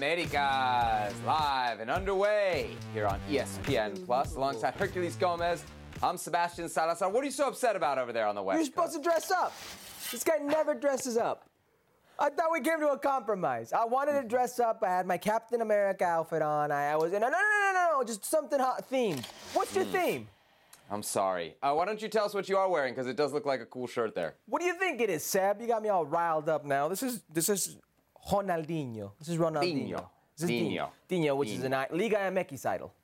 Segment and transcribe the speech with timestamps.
[0.00, 5.62] Americas, live and underway here on ESPN Plus, alongside Herculez Gomez.
[6.02, 7.10] I'm Sebastian Salazar.
[7.10, 9.30] What are you so upset about over there on the West You're supposed to dress
[9.30, 9.52] up.
[10.10, 11.50] This guy never dresses up.
[12.18, 13.74] I thought we came to a compromise.
[13.74, 14.82] I wanted to dress up.
[14.82, 16.72] I had my Captain America outfit on.
[16.72, 17.20] I, I was in.
[17.20, 19.26] No, no, no, no, no, just something hot themed.
[19.52, 20.28] What's your theme?
[20.90, 21.56] I'm sorry.
[21.62, 22.94] Uh, why don't you tell us what you are wearing?
[22.94, 24.36] Because it does look like a cool shirt there.
[24.46, 25.60] What do you think it is, Seb?
[25.60, 26.88] You got me all riled up now.
[26.88, 27.76] This is this is
[28.30, 29.12] Ronaldinho.
[29.18, 29.62] This is Ronaldinho.
[29.62, 30.10] Dino.
[30.36, 30.92] This is Dino.
[31.08, 31.78] Dino, which is Dino.
[31.90, 32.94] an Liga MX idol.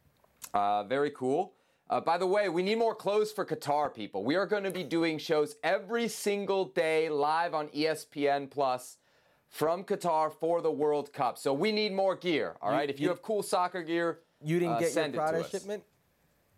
[0.54, 1.52] Uh, very cool.
[1.88, 4.24] Uh, by the way, we need more clothes for Qatar, people.
[4.24, 8.96] We are going to be doing shows every single day live on ESPN Plus
[9.48, 11.38] from Qatar for the World Cup.
[11.38, 12.56] So we need more gear.
[12.60, 12.90] All right.
[12.90, 15.22] if you, you- have cool soccer gear, You didn't uh, get your send it to
[15.22, 15.66] Prada us.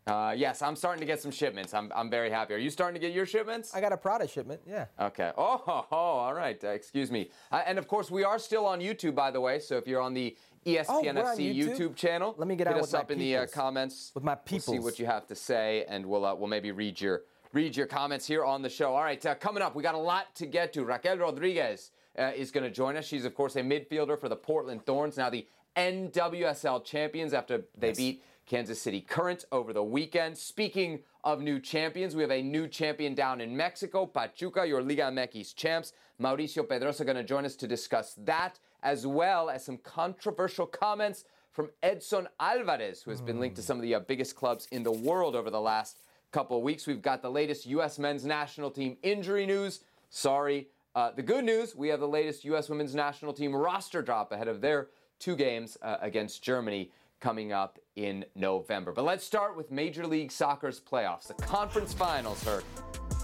[0.09, 1.75] Uh, yes, I'm starting to get some shipments.
[1.75, 2.55] I'm, I'm very happy.
[2.55, 3.75] Are you starting to get your shipments?
[3.75, 4.63] I got a Prada shipment.
[4.67, 4.87] Yeah.
[4.99, 5.33] Okay.
[5.37, 6.63] Oh, ho, ho, all right.
[6.65, 7.31] Uh, excuse me.
[7.53, 9.59] Uh, and of course, we are still on YouTube, by the way.
[9.59, 10.35] So if you're on the
[10.65, 11.77] E ESPN Oh, FC YouTube?
[11.77, 11.97] YouTube?
[11.97, 14.13] channel, Let me get hit on us with my up in the uh, comments.
[14.15, 17.01] With my We'll see what you have to say, and we'll uh, we'll maybe read
[17.01, 17.23] your
[17.53, 18.95] read your comments here on the show.
[18.95, 19.25] All right.
[19.25, 20.85] Uh, coming up, we got a lot to get to.
[20.85, 23.05] Raquel Rodriguez uh, is going to join us.
[23.07, 27.93] She's of course a midfielder for the Portland Thorns, now the NWSL champions after they
[27.93, 30.37] beat Kansas City Current over the weekend.
[30.37, 35.03] Speaking of new champions, we have a new champion down in Mexico, Pachuca, your Liga
[35.03, 35.93] MX champs.
[36.21, 41.25] Mauricio Pedroza going to join us to discuss that, as well as some controversial comments
[41.53, 44.83] from Edson Alvarez, who has been linked to some of the uh, biggest clubs in
[44.83, 45.99] the world over the last
[46.33, 46.87] couple of weeks.
[46.87, 47.99] We've got the latest U.S.
[47.99, 49.81] men's national team injury news.
[50.09, 50.69] Sorry.
[50.95, 52.71] Uh, the good news, we have the latest U.S.
[52.71, 54.89] women's national team roster drop ahead of their
[55.19, 58.93] two games uh, against Germany coming up in November.
[58.93, 61.27] But let's start with Major League Soccer's playoffs.
[61.27, 62.63] The conference finals are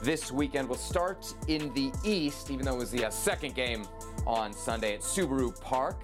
[0.03, 0.69] this weekend.
[0.69, 3.87] will start in the East, even though it was the uh, second game
[4.27, 5.97] on Sunday at Subaru Park.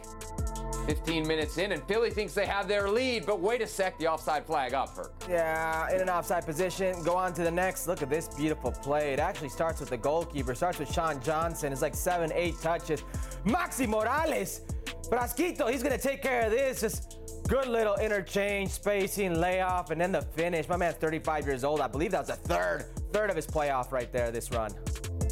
[0.87, 4.09] 15 minutes in, and Philly thinks they have their lead, but wait a sec, the
[4.09, 5.13] offside flag up, Herc.
[5.29, 7.03] Yeah, in an offside position.
[7.05, 7.87] Go on to the next.
[7.87, 9.13] Look at this beautiful play.
[9.13, 10.55] It actually starts with the goalkeeper.
[10.55, 11.73] Starts with Sean Johnson.
[11.73, 13.03] It's like seven, eight touches.
[13.45, 14.61] Maxi Moralez,
[15.09, 15.71] Brasquito.
[15.71, 16.81] He's gonna take care of this.
[16.81, 17.19] Just
[17.49, 20.69] good little interchange, spacing, layoff, and then the finish.
[20.69, 21.81] My man's 35 years old.
[21.81, 24.31] I believe that was a third, third of his playoff right there.
[24.31, 24.73] This run.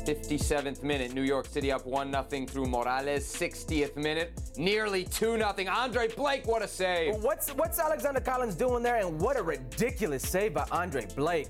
[0.09, 3.25] 57th minute, New York City up 1 0 through Moralez.
[3.25, 5.55] 60th minute, nearly 2 0.
[5.71, 7.17] Andre Blake, what a save.
[7.17, 8.97] What's what's Alexander Callens doing there?
[8.97, 11.49] And what a ridiculous save by Andre Blake.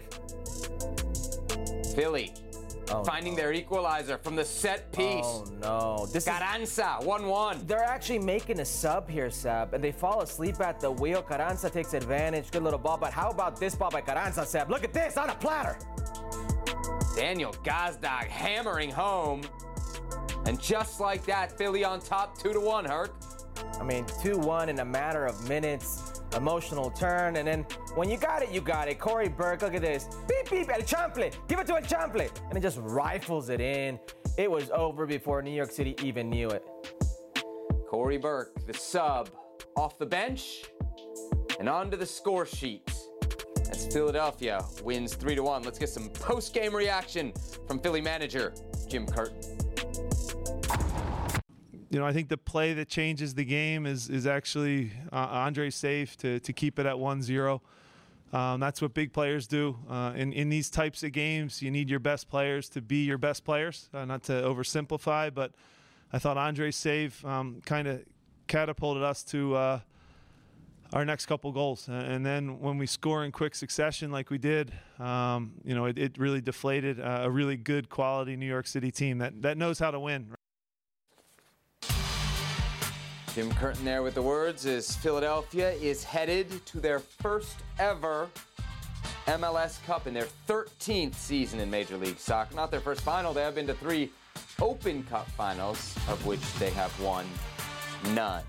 [1.94, 2.32] Philly
[2.90, 5.24] Oh, finding their equalizer from the set piece.
[5.24, 7.66] Oh no, this is Carranza, 1 1.
[7.66, 11.22] They're actually making a sub here, Seb, and they fall asleep at the wheel.
[11.22, 12.50] Carranza takes advantage.
[12.50, 14.70] Good little ball, but how about this ball by Carranza, Seb?
[14.70, 15.78] Look at this on a platter.
[17.14, 19.42] Daniel Gazdag hammering home.
[20.46, 23.12] And just like that, Philly on top 2 to 1, Herc.
[23.80, 26.14] I mean, 2 1 in a matter of minutes.
[26.36, 27.64] Emotional turn, and then
[27.94, 28.98] when you got it, you got it.
[28.98, 30.08] Cory Burke, look at this.
[30.28, 31.32] Beep, beep, El Chample.
[31.48, 32.28] Give it to El Chample.
[32.48, 33.98] And it just rifles it in.
[34.36, 36.64] It was over before New York City even knew it.
[37.88, 39.30] Cory Burke, the sub,
[39.74, 40.64] off the bench
[41.58, 42.90] and onto the score sheet.
[43.70, 45.62] As Philadelphia wins 3 to 1.
[45.62, 47.32] Let's get some post game reaction
[47.66, 48.54] from Philly manager
[48.88, 49.58] Jim Curtin.
[51.90, 55.70] You know, I think the play that changes the game is is actually uh, Andre
[55.70, 57.60] safe to, to keep it at 1-0.
[58.30, 59.78] Um, that's what big players do.
[59.88, 63.16] Uh, in, in these types of games, you need your best players to be your
[63.16, 65.52] best players, uh, not to oversimplify, but
[66.12, 68.02] I thought Andre's save um, kind of
[68.46, 69.80] catapulted us to uh,
[70.92, 71.88] our next couple goals.
[71.88, 75.98] And then when we score in quick succession like we did, um, you know, it,
[75.98, 79.78] it really deflated uh, a really good quality New York City team that, that knows
[79.78, 80.34] how to win.
[83.38, 88.28] Jim Curtin there with the words is Philadelphia is headed to their first ever
[89.28, 92.56] MLS Cup in their 13th season in Major League Soccer.
[92.56, 94.10] Not their first final, they have been to three
[94.60, 97.26] Open Cup finals, of which they have won
[98.12, 98.42] none.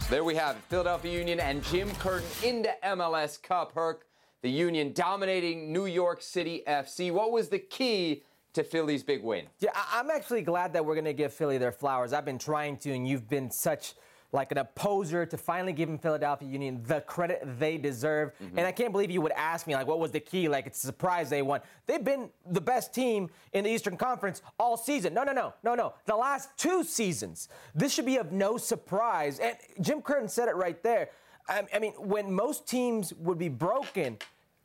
[0.00, 3.70] So there we have it Philadelphia Union and Jim Curtin into MLS Cup.
[3.76, 4.06] Herc,
[4.40, 7.12] the Union dominating New York City FC.
[7.12, 8.24] What was the key
[8.54, 9.44] to Philly's big win?
[9.60, 12.12] Yeah, I- I'm actually glad that we're going to give Philly their flowers.
[12.12, 13.94] I've been trying to, and you've been such
[14.32, 18.32] like an opposer to finally giving Philadelphia Union the credit they deserve.
[18.42, 18.58] Mm-hmm.
[18.58, 20.48] And I can't believe you would ask me like, what was the key?
[20.48, 21.60] Like, it's a surprise they won.
[21.86, 25.12] They've been the best team in the Eastern Conference all season.
[25.12, 25.94] No, no, no, no, no.
[26.06, 27.48] The last two seasons.
[27.74, 29.38] This should be of no surprise.
[29.38, 31.10] And Jim Curtin said it right there.
[31.48, 34.16] I, I mean, when most teams would be broken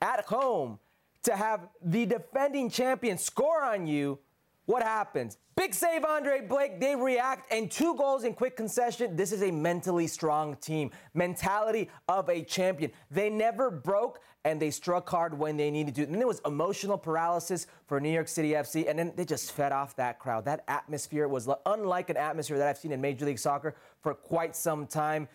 [0.02, 0.80] at home,
[1.24, 4.18] to have the defending champion score on you
[4.68, 5.38] What happens?
[5.56, 6.82] Big save, Andre Blake.
[6.82, 9.16] They react, and two goals in quick concession.
[9.16, 10.92] This is a mentally strong team.
[11.14, 12.92] Mentality of a champion.
[13.10, 16.04] They never broke, and they struck hard when they needed to.
[16.04, 19.72] And there was emotional paralysis for New York City FC, and then they just fed
[19.72, 20.44] off that crowd.
[20.44, 24.54] That atmosphere was unlike an atmosphere that I've seen in Major League Soccer for quite
[24.54, 25.30] some time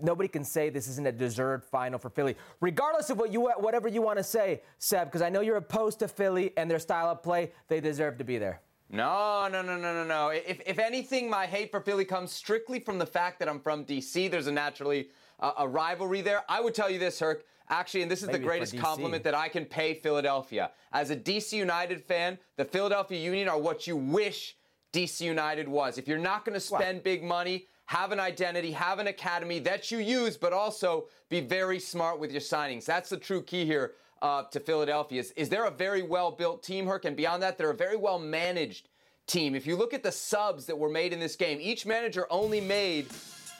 [0.00, 2.36] nobody can say this isn't a deserved final for Philly.
[2.60, 5.98] Regardless of what you whatever you want to say, Seb, because I know you're opposed
[6.00, 8.60] to Philly and their style of play, they deserve to be there.
[8.88, 10.28] No, no, no, no, no, no.
[10.28, 13.84] If, if anything, my hate for Philly comes strictly from the fact that I'm from
[13.84, 14.30] DC.
[14.30, 15.08] There's a naturally
[15.40, 16.42] uh, a rivalry there.
[16.48, 17.44] I would tell you this, Herc.
[17.68, 20.70] Actually, and this is Maybe the greatest compliment that I can pay Philadelphia.
[20.92, 24.56] As a DC United fan, the Philadelphia Union are what you wish
[24.92, 25.98] DC United was.
[25.98, 29.90] If you're not going to spend big money, have an identity, have an academy that
[29.90, 32.84] you use, but also be very smart with your signings.
[32.84, 33.92] That's the true key here
[34.22, 35.20] uh, to Philadelphia.
[35.20, 37.96] Is, is they're a very well built team, Herc, and beyond that, they're a very
[37.96, 38.88] well managed
[39.26, 39.54] team.
[39.54, 42.60] If you look at the subs that were made in this game, each manager only
[42.60, 43.06] made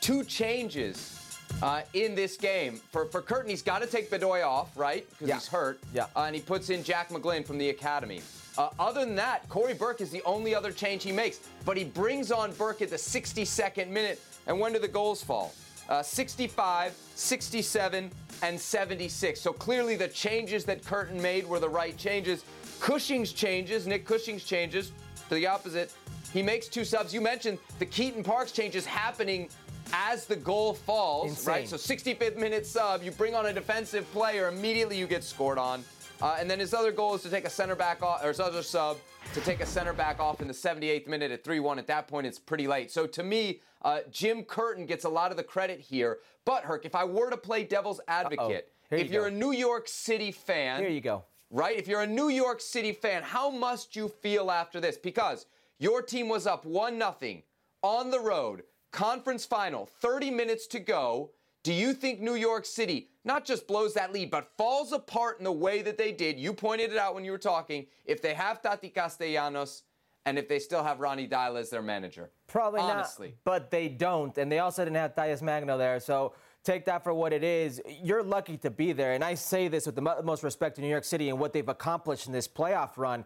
[0.01, 2.81] two changes uh, in this game.
[2.91, 5.09] For, for Curtin, he's got to take Bedoya off, right?
[5.11, 5.35] Because yeah.
[5.35, 5.81] he's hurt.
[5.95, 6.07] Yeah.
[6.15, 8.21] Uh, and he puts in Jack McGlynn from the academy.
[8.59, 11.41] Uh, other than that, Cory Burke is the only other change he makes.
[11.65, 14.21] But he brings on Burke at the 62nd minute.
[14.47, 15.53] And when do the goals fall?
[15.89, 18.11] Uh, 65, 67,
[18.43, 19.41] and 76.
[19.41, 22.45] So clearly the changes that Curtin made were the right changes.
[22.81, 24.93] Cushing's changes, Nick Cushing's changes,
[25.29, 25.95] to the opposite.
[26.33, 27.15] He makes two subs.
[27.15, 29.49] You mentioned the Keaton Parks changes happening
[29.93, 31.53] as the goal falls, Insane.
[31.53, 31.69] right?
[31.69, 35.85] So 65th minute sub, you bring on a defensive player, immediately you get scored on.
[36.21, 38.41] Uh, and then his other goal is to take a center back off, or his
[38.41, 38.97] other sub
[39.35, 41.79] to take a center back off in the 78th minute at 3 1.
[41.79, 42.91] At that point, it's pretty late.
[42.91, 46.19] So to me, uh, Jim Curtin gets a lot of the credit here.
[46.45, 49.13] But, Herc, if I were to play devil's advocate, you if go.
[49.13, 50.81] you're a New York City fan.
[50.81, 51.25] Here you go.
[51.51, 51.77] Right?
[51.77, 54.97] If you're a New York City fan, how must you feel after this?
[54.97, 55.47] Because
[55.79, 57.43] your team was up 1 0
[57.83, 61.31] on the road, conference final, 30 minutes to go.
[61.67, 65.45] Do you think New York City not just blows that lead, but falls apart in
[65.45, 66.39] the way that they did?
[66.39, 67.87] You pointed it out when you were talking.
[68.05, 69.83] If they have Tati Castellanos
[70.27, 72.31] and if they still have Ronny Deila as their manager.
[72.47, 73.29] Probably Honestly.
[73.31, 73.37] not.
[73.43, 74.39] But they don't.
[74.39, 75.99] And they also didn't have Talles Magno there.
[75.99, 77.83] So take that for what it is.
[78.01, 79.15] You're lucky to be there.
[79.15, 81.69] And I say this with the most respect to New York City and what they've
[81.69, 83.25] accomplished in this playoff run.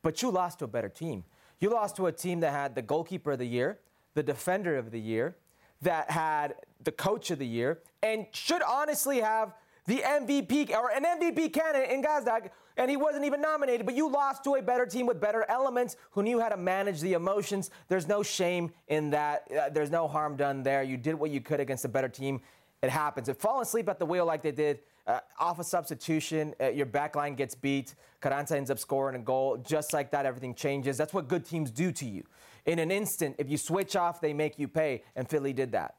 [0.00, 1.24] But you lost to a better team.
[1.60, 3.80] You lost to a team that had the goalkeeper of the year,
[4.14, 5.36] the defender of the year,
[5.82, 9.54] that had the coach of the year and should honestly have
[9.86, 13.84] the MVP or an MVP candidate in Gazdag, and he wasn't even nominated.
[13.84, 17.00] But you lost to a better team with better elements who knew how to manage
[17.00, 17.70] the emotions.
[17.88, 19.46] There's no shame in that.
[19.50, 20.82] Uh, there's no harm done there.
[20.82, 22.40] You did what you could against a better team.
[22.82, 23.28] It happens.
[23.28, 26.86] If falling asleep at the wheel like they did uh, off a substitution, uh, your
[26.86, 27.94] back line gets beat.
[28.20, 29.56] Carranza ends up scoring a goal.
[29.56, 30.96] Just like that, everything changes.
[30.96, 32.24] That's what good teams do to you.
[32.66, 35.96] In an instant, if you switch off, they make you pay, and Philly did that.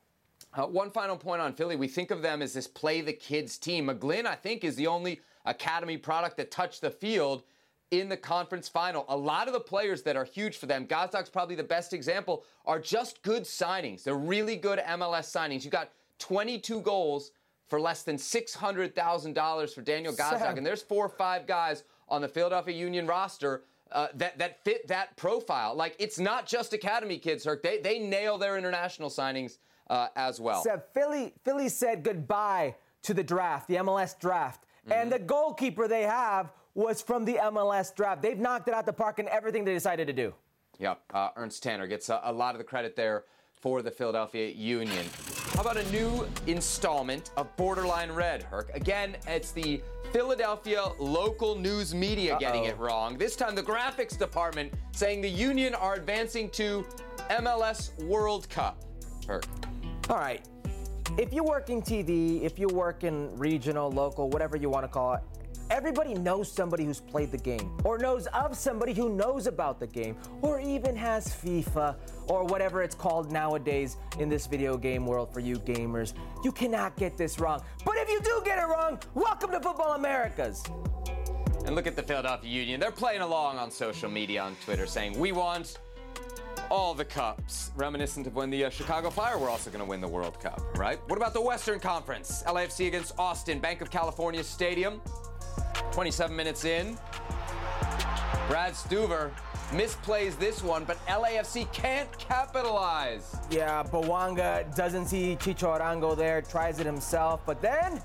[0.54, 1.76] Uh, one final point on Philly.
[1.76, 3.88] We think of them as this play the kids team.
[3.88, 7.44] McGlynn, I think, is the only academy product that touched the field
[7.92, 9.06] in the conference final.
[9.10, 12.44] A lot of the players that are huge for them, Gazdag's probably the best example,
[12.66, 14.04] are just good signings.
[14.04, 15.66] They're really good MLS signings.
[15.66, 15.90] You got
[16.20, 17.32] 22 goals
[17.68, 20.58] for less than $600,000 for Daniel Gazdag.
[20.58, 24.88] And there's four or five guys on the Philadelphia Union roster uh, that that fit
[24.88, 25.76] that profile.
[25.76, 27.64] Like it's not just academy kids, Herc.
[27.64, 29.58] They they nail their international signings
[29.90, 30.64] uh, as well.
[30.64, 34.94] So Philly Philly said goodbye to the draft, the MLS draft, mm-hmm.
[34.94, 38.22] and the goalkeeper they have was from the MLS draft.
[38.22, 40.34] They've knocked it out the park in everything they decided to do.
[40.80, 44.50] Yep, uh, Ernst Tanner gets a, a lot of the credit there for the Philadelphia
[44.50, 45.06] Union.
[45.54, 48.74] How about a new installment of Borderline Red, Herc?
[48.74, 49.82] Again, it's the
[50.14, 52.40] Philadelphia local news media Uh-oh.
[52.40, 53.18] getting it wrong.
[53.18, 56.86] This time, the graphics department saying the Union are advancing to
[57.32, 58.84] MLS World Cup.
[59.28, 59.46] Herc.
[60.12, 60.48] All right.
[61.18, 64.88] If you work in TV, if you work in regional, local, whatever you want to
[64.88, 65.22] call it,
[65.70, 69.88] Everybody knows somebody who's played the game, or knows of somebody who knows about the
[69.88, 71.96] game, or even has FIFA,
[72.28, 76.14] or whatever it's called nowadays in this video game world for you gamers.
[76.44, 77.62] You cannot get this wrong.
[77.86, 80.64] But if you do get it wrong, welcome to Futbol Americas.
[81.66, 82.80] And look at the Philadelphia Union.
[82.80, 85.80] They're playing along on social media on Twitter saying, We want
[86.70, 90.02] all the cups, reminiscent of when the uh, Chicago Fire were also going to win
[90.02, 91.00] the World Cup, right?
[91.08, 92.44] What about the Western Conference?
[92.48, 95.00] LAFC against Austin, Bank of California Stadium.
[95.92, 96.98] 27 minutes in.
[98.48, 99.32] Brad Stuver
[99.72, 103.36] misplays this one, but LAFC can't capitalize.
[103.50, 108.02] Yeah, Bouanga doesn't see Chicho Arango there, tries it himself, but then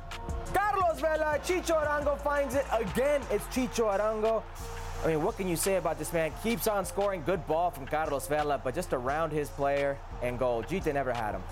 [0.55, 3.21] Carlos Vela, Chicho Arango finds it again.
[3.31, 4.43] It's Chicho Arango.
[5.05, 6.33] I mean, what can you say about this man?
[6.43, 7.23] Keeps on scoring.
[7.25, 10.63] Good ball from Carlos Vela, but just around his player and goal.
[10.63, 11.43] Gita never had him.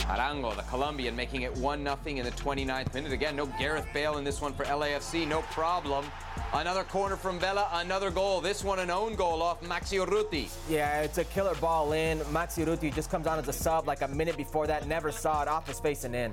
[0.00, 3.12] Arango, the Colombian, making it 1 0 in the 29th minute.
[3.12, 6.04] Again, no Gareth Bale in this one for LAFC, no problem.
[6.52, 8.40] Another corner from Vela, another goal.
[8.40, 10.48] This one an own goal off Maxi Urruti.
[10.70, 12.20] Yeah, it's a killer ball in.
[12.20, 14.86] Maxi Urruti just comes on as a sub like a minute before that.
[14.86, 16.32] Never saw it off his face and in.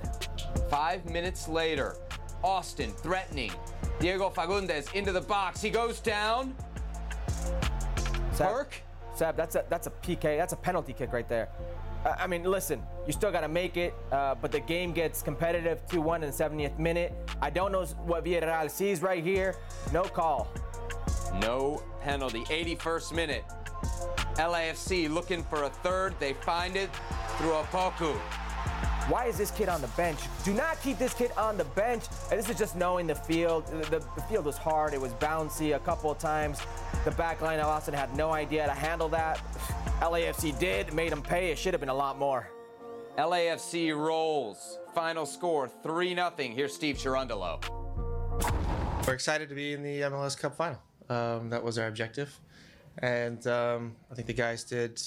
[0.70, 1.98] Five minutes later,
[2.44, 3.52] Austin threatening.
[4.00, 5.62] Diego Fagundes into the box.
[5.62, 6.56] He goes down.
[8.34, 8.82] Seb, Herc?
[9.16, 10.38] Seb, that's a that's a PK.
[10.38, 11.50] That's a penalty kick right there.
[12.05, 15.86] I mean, listen, you still got to make it, uh, but the game gets competitive
[15.88, 17.13] 2-1 in the 70th minute.
[17.41, 19.55] I don't know what Villarreal sees right here.
[19.93, 20.48] No call.
[21.39, 22.43] No penalty.
[22.45, 23.45] 81st minute.
[24.36, 26.15] LAFC looking for a third.
[26.19, 26.89] They find it
[27.38, 28.19] through Opoku.
[29.10, 30.19] Why is this kid on the bench?
[30.45, 32.05] Do not keep this kid on the bench.
[32.31, 33.67] And this is just knowing the field.
[33.67, 34.93] The, the, the field was hard.
[34.93, 36.62] It was bouncy a couple of times.
[37.03, 39.41] The back line of Austin had no idea how to handle that.
[40.00, 41.51] LAFC did, made them pay.
[41.51, 42.50] It should have been a lot more.
[43.17, 44.79] LAFC rolls.
[44.95, 46.31] Final score 3 0.
[46.38, 47.62] Here's Steve Cherundolo.
[49.05, 50.79] We're excited to be in the MLS Cup final.
[51.10, 52.39] Um, that was our objective.
[53.00, 55.01] And um, I think the guys did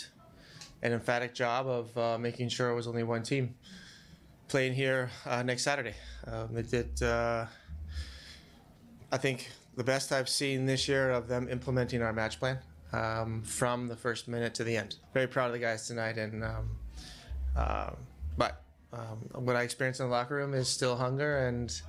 [0.82, 3.54] an emphatic job of uh, making sure it was only one team
[4.48, 5.94] playing here uh, next Saturday.
[6.26, 7.46] Um, did, uh,
[9.10, 12.58] I think, the best I've seen this year of them implementing our match plan
[12.92, 14.96] um, from the first minute to the end.
[15.12, 16.16] Very proud of the guys tonight.
[16.16, 16.70] And um,
[17.56, 17.96] um,
[18.36, 18.62] but
[18.92, 21.80] um, what I experienced in the locker room is still hunger and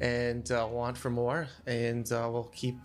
[0.00, 1.48] and uh, want for more.
[1.66, 2.76] And uh, we'll keep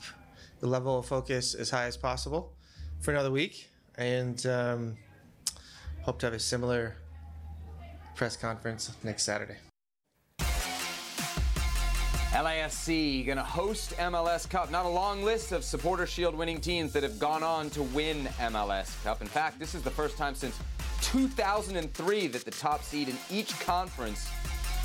[0.60, 2.54] the level of focus as high as possible
[3.02, 3.70] for another week.
[3.96, 4.98] And um,
[6.02, 6.96] hope to have a similar
[8.16, 9.58] press conference next Saturday.
[12.32, 14.72] LAFC going to host MLS Cup.
[14.72, 18.24] Not a long list of Supporter Shield winning teams that have gone on to win
[18.40, 19.22] MLS Cup.
[19.22, 20.58] In fact, this is the first time since
[21.02, 24.28] 2003 that the top seed in each conference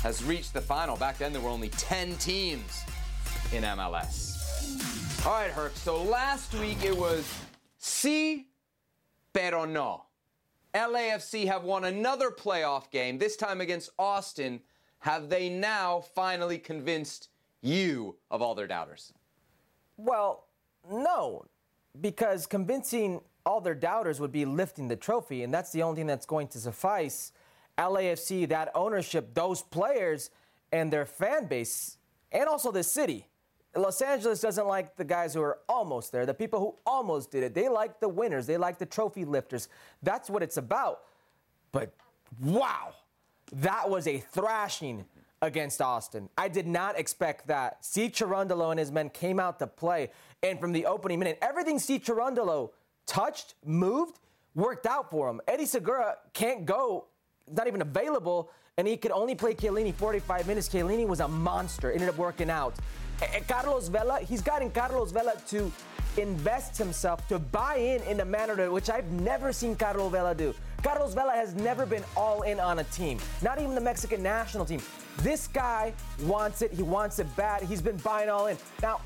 [0.03, 0.97] has reached the final.
[0.97, 2.83] Back then, there were only 10 teams
[3.53, 5.25] in MLS.
[5.25, 5.75] All right, Herc.
[5.75, 7.25] So last week it was
[7.79, 8.45] sí,
[9.31, 10.06] pero no.
[10.77, 14.61] LAFC have won another playoff game, this time against Austin.
[14.99, 17.29] Have they now finally convinced
[17.61, 19.11] you of all their doubters?
[19.97, 20.45] Well,
[20.89, 21.45] no,
[21.99, 26.07] because convincing all their doubters would be lifting the trophy, and that's the only thing
[26.07, 27.31] that's going to suffice.
[27.79, 30.29] LAFC, that ownership, those players,
[30.71, 31.97] and their fan base,
[32.31, 33.25] and also the city.
[33.77, 37.43] Los Angeles doesn't like the guys who are almost there, the people who almost did
[37.43, 37.53] it.
[37.53, 39.69] They like the winners, they like the trophy lifters.
[40.03, 41.01] That's what it's about.
[41.71, 41.93] But
[42.41, 42.93] wow,
[43.51, 45.05] that was a thrashing
[45.41, 46.29] against Austin.
[46.37, 47.83] I did not expect that.
[47.85, 50.09] Steve Cherundolo and his men came out to play,
[50.41, 52.71] and from the opening minute, everything Steve Cherundolo
[53.05, 54.19] touched, moved,
[54.55, 55.39] worked out for him.
[55.47, 57.05] Eddie Segura can't go,
[57.51, 60.69] not even available, and he could only play Chiellini 45 minutes.
[60.69, 62.75] Chiellini was a monster, ended up working out.
[63.21, 65.71] And Carlos Vela, he's gotten Carlos Vela to
[66.17, 70.35] invest himself, to buy in in a manner to, which I've never seen Carlos Vela
[70.35, 70.53] do.
[70.83, 74.65] Carlos Vela has never been all in on a team, not even the Mexican national
[74.65, 74.81] team.
[75.19, 75.93] This guy
[76.23, 76.71] wants it.
[76.71, 77.63] He wants it bad.
[77.63, 78.57] He's been buying all in.
[78.81, 79.01] Now,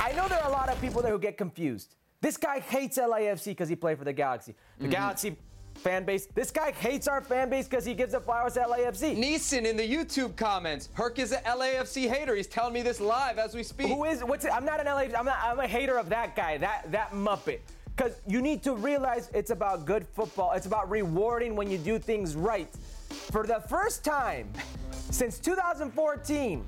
[0.00, 1.94] I know there are a lot of people there who get confused.
[2.20, 4.54] This guy hates LAFC because he played for the Galaxy.
[4.78, 4.92] The mm-hmm.
[4.92, 5.36] Galaxy
[5.76, 6.26] fan base.
[6.26, 9.16] This guy hates our fan base because he gives the flowers to LAFC.
[9.16, 10.88] Neeson in the YouTube comments.
[10.94, 12.34] Herc is an LAFC hater.
[12.34, 13.88] He's telling me this live as we speak.
[13.88, 14.22] Who is?
[14.24, 14.52] What's it?
[14.52, 15.18] I'm not an LAFC.
[15.18, 15.38] I'm not.
[15.42, 16.58] I'm a hater of that guy.
[16.58, 17.60] That that muppet.
[17.96, 20.52] Because you need to realize it's about good football.
[20.52, 22.68] It's about rewarding when you do things right.
[23.30, 24.52] For the first time
[25.10, 26.64] since 2014,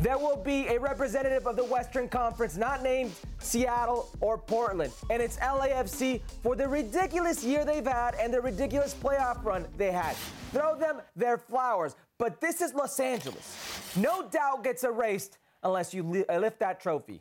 [0.00, 4.92] there will be a representative of the Western Conference not named Seattle or Portland.
[5.10, 9.92] And it's LAFC for the ridiculous year they've had and the ridiculous playoff run they
[9.92, 10.16] had.
[10.52, 11.96] Throw them their flowers.
[12.18, 13.56] But this is Los Angeles.
[13.96, 17.20] No doubt gets erased unless you uh, lift that trophy.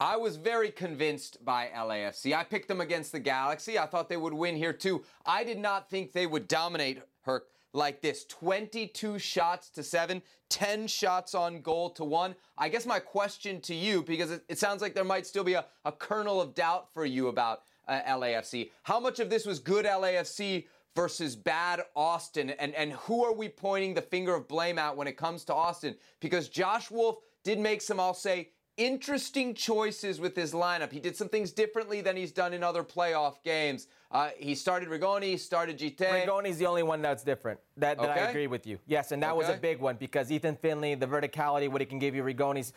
[0.00, 2.34] I was very convinced by LAFC.
[2.34, 3.78] I picked them against the Galaxy.
[3.78, 5.04] I thought they would win here too.
[5.24, 10.86] I did not think they would dominate Herc like this 22 shots to seven, 10
[10.86, 12.34] shots on goal to one.
[12.58, 15.54] I guess my question to you, because it, it sounds like there might still be
[15.54, 19.58] a, a kernel of doubt for you about uh, LAFC, how much of this was
[19.58, 22.50] good LAFC versus bad Austin?
[22.50, 25.54] And, and who are we pointing the finger of blame at when it comes to
[25.54, 25.96] Austin?
[26.20, 30.92] Because Josh Wolff did make some, I'll say, interesting choices with his lineup.
[30.92, 33.86] He did some things differently than he's done in other playoff games.
[34.10, 35.98] Uh, he started Rigoni, he started Gite.
[35.98, 37.60] Rigoni's the only one that's different.
[37.76, 38.20] That, that okay.
[38.20, 38.78] I agree with you.
[38.86, 39.38] Yes, and that okay.
[39.38, 42.72] was a big one because Ethan Finlay, the verticality, what he can give you, Rigoni's.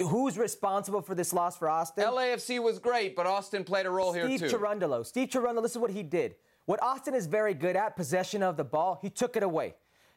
[0.00, 2.04] Who's responsible for this loss for Austin?
[2.04, 4.48] LAFC was great, but Austin played a role Steve here too.
[4.48, 5.04] Steve Cherundolo.
[5.04, 6.36] Steve Cherundolo, this is what he did.
[6.66, 9.74] What Austin is very good at, possession of the ball, he took it away.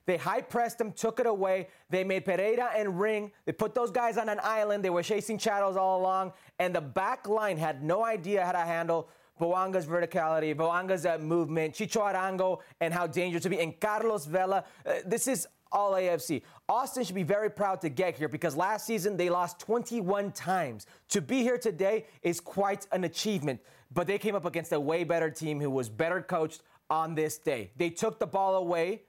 [0.10, 1.68] They high pressed him, took it away.
[1.92, 3.32] They made Pereira and Ring.
[3.46, 4.84] They put those guys on an island.
[4.84, 8.58] They were chasing shadows all along, and the back line had no idea how to
[8.58, 9.08] handle
[9.40, 13.60] Bouanga's verticality, Bouanga's uh, movement, Chicho Arango, and how dangerous to be.
[13.60, 14.64] And Carlos Vela.
[14.84, 16.42] Uh, this is all AFC.
[16.68, 20.88] Austin should be very proud to get here because last season they lost 21 times.
[21.10, 23.62] To be here today is quite an achievement,
[23.94, 27.38] but they came up against a way better team who was better coached on this
[27.38, 27.70] day.
[27.78, 29.04] They took the ball away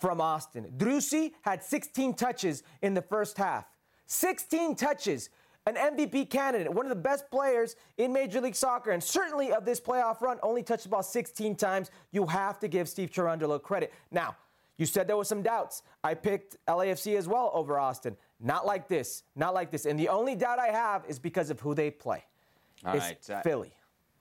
[0.00, 0.72] from Austin.
[0.76, 3.66] Driussi had 16 touches in the first half.
[4.06, 5.30] 16 touches.
[5.66, 9.66] An MVP candidate, one of the best players in Major League Soccer, and certainly of
[9.66, 11.90] this playoff run, only touched the ball 16 times.
[12.10, 13.92] You have to give Steve Cherundolo credit.
[14.10, 14.34] Now,
[14.78, 15.82] you said there was some doubts.
[16.02, 18.16] I picked LAFC as well over Austin.
[18.40, 19.24] Not like this.
[19.36, 19.84] Not like this.
[19.84, 22.24] And the only doubt I have is because of who they play.
[22.86, 23.72] All it's right, uh, Philly.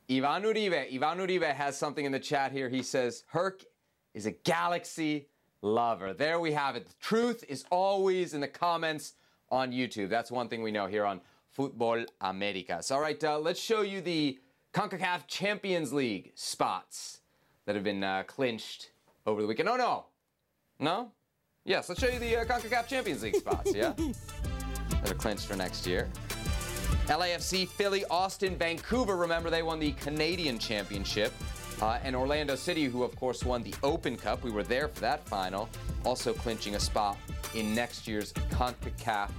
[0.09, 0.93] Ivan Uribe.
[0.93, 2.67] Ivan Uribe has something in the chat here.
[2.67, 3.63] He says, Herc
[4.13, 5.27] is a galaxy
[5.61, 6.13] lover.
[6.13, 6.87] There we have it.
[6.87, 9.13] The truth is always in the comments
[9.49, 10.09] on YouTube.
[10.09, 11.21] That's one thing we know here on
[11.57, 12.91] Futbol Americas.
[12.91, 14.39] All right, uh, let's show you the
[14.73, 17.21] CONCACAF Champions League spots
[17.65, 18.91] that have been uh, clinched
[19.25, 19.69] over the weekend.
[19.69, 20.05] Oh, no.
[20.79, 21.11] No?
[21.65, 23.93] Yes, let's show you the uh, CONCACAF Champions League spots, yeah?
[24.89, 26.07] that are clinched for next year.
[27.07, 29.15] LAFC, Philly, Austin, Vancouver.
[29.15, 31.33] Remember, they won the Canadian Championship.
[31.81, 34.43] Uh, and Orlando City, who of course won the Open Cup.
[34.43, 35.69] We were there for that final,
[36.03, 37.17] also clinching a spot
[37.53, 39.29] in next year's CONCACAF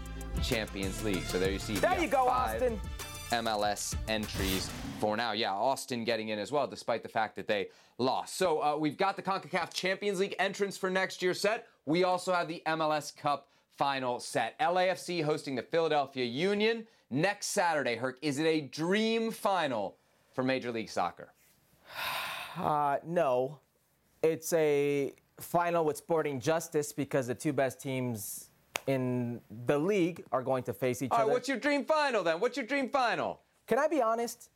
[0.42, 1.24] Champions League.
[1.24, 2.80] So there you see There you go, five Austin.
[3.30, 5.32] MLS entries for now.
[5.32, 7.68] Yeah, Austin getting in as well, despite the fact that they
[7.98, 8.36] lost.
[8.36, 11.66] So uh, we've got the CONCACAF Champions League entrance for next year set.
[11.86, 14.58] We also have the MLS Cup final set.
[14.60, 17.96] LAFC hosting the Philadelphia Union next Saturday.
[17.96, 19.96] Herc, is it a dream final
[20.34, 21.32] for Major League Soccer?
[22.56, 23.58] Uh, no,
[24.22, 28.50] it's a final with Sporting Justice because the two best teams
[28.86, 31.32] in the league are going to face each All right, other.
[31.32, 32.40] what's your dream final then?
[32.40, 33.40] What's your dream final?
[33.66, 34.50] Can I be honest?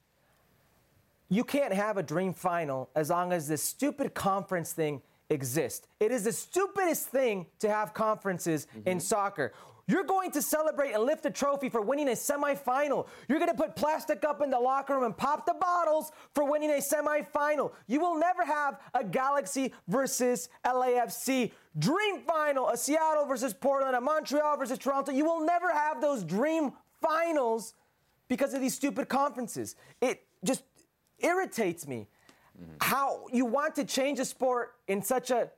[1.29, 5.87] You can't have a dream final as long as this stupid conference thing exists.
[6.01, 9.53] It is the stupidest thing to have conferences in soccer.
[9.87, 13.09] You're going to celebrate and lift a trophy for winning a semifinal.
[13.29, 16.45] You're going to put plastic up in the locker room and pop the bottles for
[16.45, 17.73] winning a semifinal.
[17.89, 24.01] You will never have a Galaxy versus LAFC dream final, a Seattle versus Portland, a
[24.01, 25.13] Montreal versus Toronto.
[25.13, 27.75] You will never have those dream finals
[28.29, 29.75] because of these stupid conferences.
[30.01, 30.63] It just
[31.19, 32.07] irritates me
[32.61, 32.73] mm-hmm.
[32.81, 35.51] how you want to change a sport in such a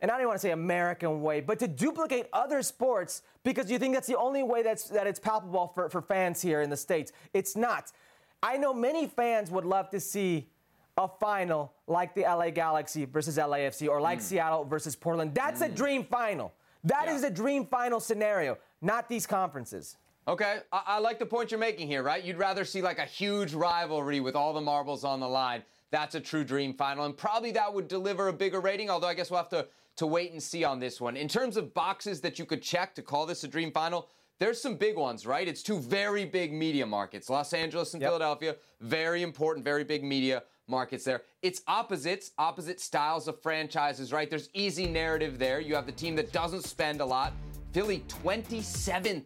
[0.00, 3.78] and I don't want to say American way, but to duplicate other sports because you
[3.78, 6.76] think that's the only way that's that it's palpable for, for fans here in the
[6.76, 7.12] States.
[7.34, 7.92] It's not.
[8.42, 10.48] I know many fans would love to see
[10.96, 14.22] a final like the LA Galaxy versus LAFC or like mm.
[14.22, 15.34] Seattle versus Portland.
[15.34, 15.74] That's a mm.
[15.74, 16.52] dream final.
[16.84, 17.28] That is Yeah.
[17.28, 19.96] a dream final scenario, not these conferences.
[20.26, 22.22] Okay, I, I like the point you're making here, right?
[22.22, 25.62] You'd rather see like a huge rivalry with all the marbles on the line.
[25.90, 28.90] That's a true dream final, and probably that would deliver a bigger rating.
[28.90, 29.66] Although I guess we'll have to
[29.98, 31.16] to wait and see on this one.
[31.16, 34.08] In terms of boxes that you could check to call this a dream final,
[34.38, 35.46] there's some big ones, right?
[35.46, 38.08] It's two very big media markets, Los Angeles and Yep.
[38.08, 38.56] Philadelphia.
[38.80, 41.22] Very important, very big media markets there.
[41.42, 44.30] It's opposites, opposite styles of franchises, right?
[44.30, 45.58] There's easy narrative there.
[45.60, 47.32] You have the team that doesn't spend a lot.
[47.72, 49.24] Philly 27th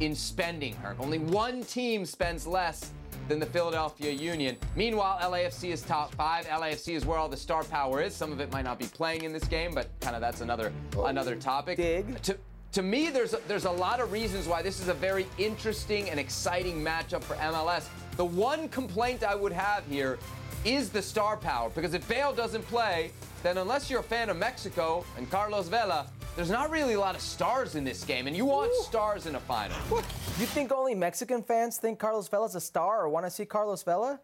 [0.00, 1.00] in spending, Herc.
[1.00, 2.92] Only one team spends less
[3.28, 4.56] than the Philadelphia Union.
[4.76, 6.46] Meanwhile, LAFC is top five.
[6.46, 8.14] LAFC is where all the star power is.
[8.14, 10.72] Some of it might not be playing in this game, but kind of that's another
[10.96, 11.76] oh, another topic.
[11.76, 12.20] dig.
[12.22, 12.38] To,
[12.72, 16.10] to me, there's a, there's a lot of reasons why this is a very interesting
[16.10, 17.88] and exciting matchup for MLS.
[18.16, 20.18] The one complaint I would have here
[20.64, 24.36] is the star power, because if Bale doesn't play, then unless you're a fan of
[24.36, 26.06] Mexico and Carlos Vela,
[26.36, 28.82] there's not really a lot of stars in this game, and you want Ooh.
[28.82, 29.76] stars in a final.
[30.38, 33.82] You think only Mexican fans think Carlos Vela's a star or want to see Carlos
[33.82, 34.20] Vela?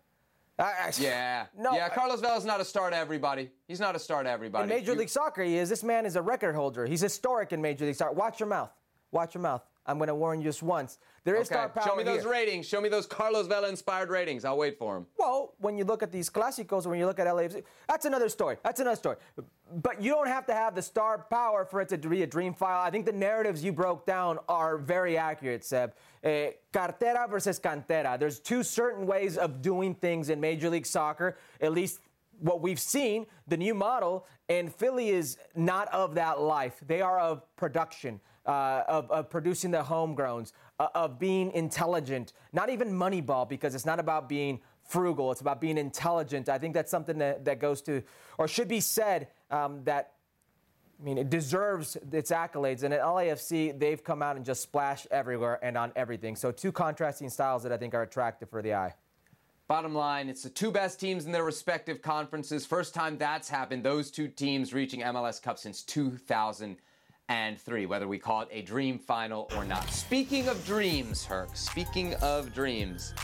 [0.59, 1.47] I, I, Yeah.
[1.59, 1.73] No.
[1.73, 3.51] Yeah, Carlos Vela's not a star to everybody.
[3.67, 4.65] He's not a star to everybody.
[4.65, 5.71] in Major You- League Soccer, he is.
[5.71, 6.85] This man is a record holder.
[6.85, 8.13] He's historic in Major League Soccer.
[8.13, 8.71] Watch your mouth.
[9.11, 9.63] Watch your mouth.
[9.87, 10.99] I'm going to warn you just once.
[11.25, 12.31] There is Okay, star power show me those here.
[12.31, 12.67] ratings.
[12.67, 14.45] Show me those Carlos Vela inspired ratings.
[14.45, 15.07] I'll wait for them.
[15.19, 18.57] Well, when you look at these Clásicos, when you look at LAFC, that's another story.
[18.63, 19.17] That's another story.
[19.75, 22.55] But you don't have to have the star power for it to be a dream
[22.55, 22.81] file.
[22.85, 25.95] I think the narratives you broke down are very accurate, Seb.
[26.25, 28.19] Uh, cartera versus cantera.
[28.19, 32.01] There's two certain ways of doing things in Major League Soccer, at least
[32.43, 36.83] what we've seen, the new model, and Philly is not of that life.
[36.87, 42.69] They are of production, uh, of, of, producing the homegrowns, uh, of being intelligent, not
[42.69, 46.49] even Moneyball, because it's not about being frugal, it's about being intelligent.
[46.49, 48.03] I think that's something that, that goes to,
[48.39, 50.15] or should be said, um, that
[51.01, 52.85] I mean, it deserves its accolades.
[52.85, 56.37] And at LAFC, they've come out and just splashed everywhere and on everything.
[56.37, 58.95] So, two contrasting styles that I think are attractive for the eye.
[59.73, 62.67] Bottom line, it's the two best teams in their respective conferences.
[62.67, 68.43] First time that's happened, those two teams reaching MLS Cup since 2003, whether we call
[68.43, 69.89] it a dream final or not.
[69.89, 73.15] Speaking of dreams, Herc, speaking of dreams,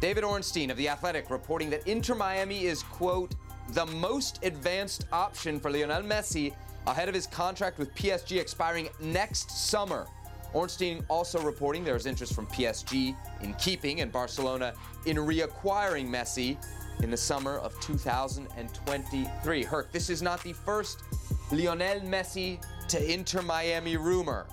[0.00, 3.34] David Ornstein of The Athletic reporting that Inter Miami is, quote,
[3.72, 6.54] the most advanced option for Lionel Messi
[6.86, 10.06] ahead of his contract with PSG expiring next summer.
[10.54, 14.74] Ornstein also reporting there is interest from PSG in keeping and Barcelona
[15.06, 16.62] in reacquiring Messi
[17.02, 19.62] in the summer of 2023.
[19.64, 21.02] Herc, this is not the first
[21.50, 24.46] Lionel Messi to Inter Miami rumor.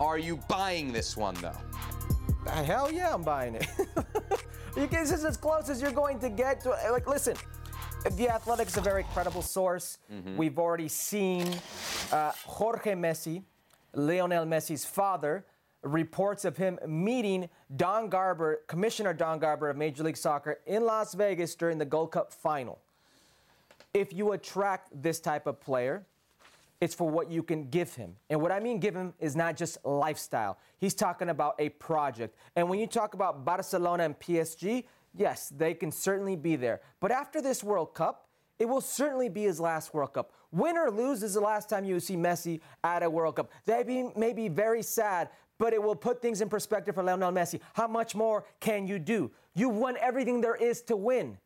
[0.00, 1.56] Are you buying this one though?
[2.50, 3.66] Hell yeah, I'm buying it.
[4.90, 6.70] this is as close as you're going to get to.
[6.90, 7.36] Like, listen,
[8.12, 9.98] the Athletics a very credible source.
[10.12, 10.36] Mm-hmm.
[10.36, 11.46] We've already seen
[12.12, 13.42] uh, Jorge Messi,
[13.94, 15.44] Lionel Messi's father,
[15.82, 21.14] reports of him meeting Don Garber, Commissioner Don Garber of Major League Soccer in Las
[21.14, 22.78] Vegas during the Gold Cup final.
[23.92, 26.04] If you attract this type of player,
[26.80, 28.16] it's for what you can give him.
[28.30, 30.58] And what I mean give him is not just lifestyle.
[30.78, 32.36] He's talking about a project.
[32.56, 36.80] And when you talk about Barcelona and PSG, yes, they can certainly be there.
[37.00, 38.26] But after this World Cup,
[38.60, 40.32] it will certainly be his last World Cup.
[40.52, 43.50] Win or lose is the last time you see Messi at a World Cup.
[43.64, 47.58] That may be very sad, but it will put things in perspective for Lionel Messi.
[47.72, 49.30] How much more can you do?
[49.54, 51.38] You've won everything there is to win.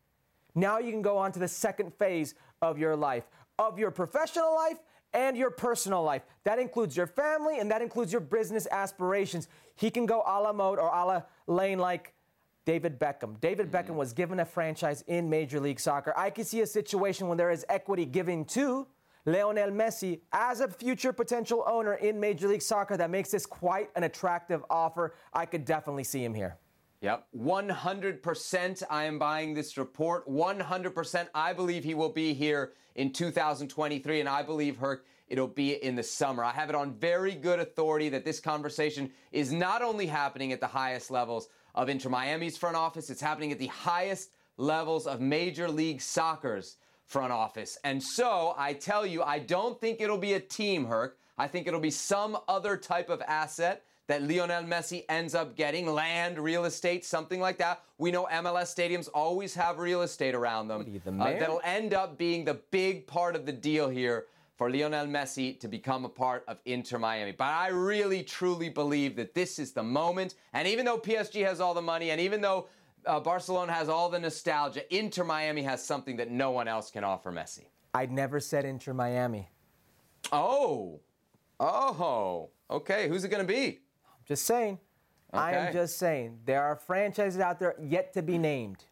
[0.56, 3.24] Now you can go on to the second phase of your life,
[3.60, 4.78] of your professional life
[5.12, 6.22] and your personal life.
[6.42, 9.48] That includes your family and that includes your business aspirations.
[9.76, 12.13] He can go a la mode or a la lane like
[12.64, 13.40] David Beckham.
[13.40, 13.92] David mm-hmm.
[13.92, 16.14] Beckham was given a franchise in Major League Soccer.
[16.16, 18.86] I can see a situation when there is equity given to
[19.26, 23.90] Lionel Messi as a future potential owner in Major League Soccer that makes this quite
[23.96, 25.14] an attractive offer.
[25.32, 26.58] I could definitely see him here.
[27.00, 30.26] Yep, 100% I am buying this report.
[30.26, 35.72] 100% I believe he will be here in 2023, and I believe, Herc, it'll be
[35.72, 36.42] in the summer.
[36.42, 40.60] I have it on very good authority that this conversation is not only happening at
[40.60, 45.20] the highest levels of Inter Miami's front office, it's happening at the highest levels of
[45.20, 47.78] Major League Soccer's front office.
[47.84, 51.18] And so I tell you, I don't think it'll be a team, Herc.
[51.36, 55.86] I think it'll be some other type of asset that Lionel Messi ends up getting
[55.86, 57.82] land, real estate, something like that.
[57.98, 60.84] We know MLS stadiums always have real estate around them.
[60.86, 64.70] You, the uh, that'll end up being the big part of the deal here for
[64.70, 67.32] Lionel Messi to become a part of Inter Miami.
[67.32, 70.34] But I really, truly believe that this is the moment.
[70.52, 72.68] And even though PSG has all the money, and even though
[73.06, 77.04] uh, Barcelona has all the nostalgia, Inter Miami has something that no one else can
[77.04, 77.64] offer Messi.
[77.94, 79.48] I'd never said Inter Miami.
[80.32, 81.00] Oh.
[81.58, 82.50] Oh.
[82.70, 83.08] Okay.
[83.08, 83.66] Who's it going to be?
[84.06, 84.78] I'm just saying.
[85.32, 85.42] Okay.
[85.42, 86.38] I am just saying.
[86.44, 88.84] There are franchises out there yet to be named.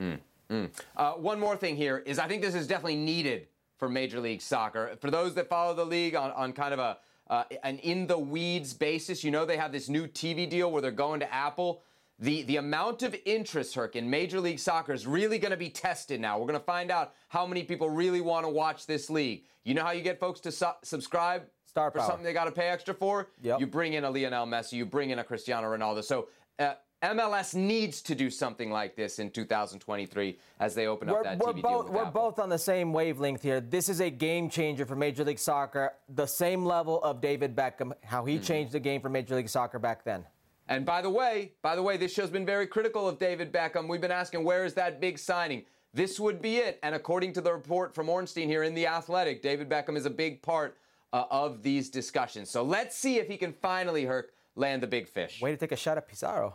[0.00, 0.18] Mm,
[0.50, 0.70] mm.
[0.96, 3.48] Uh, one more thing here is I think this is definitely needed
[3.84, 4.96] for Major League Soccer.
[4.98, 6.96] For those that follow the league on, on kind of a
[7.28, 10.80] uh, an in the weeds basis, you know they have this new TV deal where
[10.80, 11.82] they're going to Apple.
[12.18, 15.68] The, the amount of interest, Herc, in Major League Soccer is really going to be
[15.68, 16.38] tested now.
[16.38, 19.44] We're going to find out how many people really want to watch this league.
[19.64, 21.42] You know how you get folks to su- subscribe?
[21.66, 23.28] Star for something they got to pay extra for.
[23.42, 23.60] Yep.
[23.60, 26.04] You bring in a Lionel Messi, you bring in a Cristiano Ronaldo.
[26.04, 31.18] So uh, MLS needs to do something like this in 2023 as they open we're,
[31.18, 31.94] up that we're TV both, deal.
[31.94, 32.22] we're Apple.
[32.22, 33.60] both on the same wavelength here.
[33.60, 37.92] This is a game changer for Major League Soccer, the same level of David Beckham,
[38.04, 38.44] how he mm-hmm.
[38.44, 40.24] changed the game for Major League Soccer back then.
[40.68, 43.86] And by the way, by the way, this show's been very critical of David Beckham.
[43.86, 45.64] We've been asking where is that big signing?
[45.92, 46.80] This would be it.
[46.82, 50.10] And according to the report from Ornstein here in The Athletic, David Beckham is a
[50.10, 50.78] big part
[51.12, 52.50] uh, of these discussions.
[52.50, 55.40] So let's see if he can finally, Herc, land the big fish.
[55.40, 56.54] Way to take a shot at Pizarro.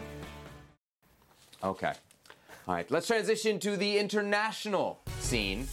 [1.63, 1.93] Okay.
[2.67, 5.67] All right, let's transition to the international scene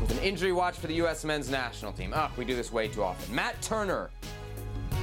[0.00, 1.24] with an injury watch for the U.S.
[1.24, 2.12] men's national team.
[2.14, 3.34] Oh, we do this way too often.
[3.34, 4.10] Matt Turner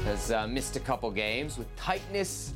[0.05, 2.53] has uh, missed a couple games with tightness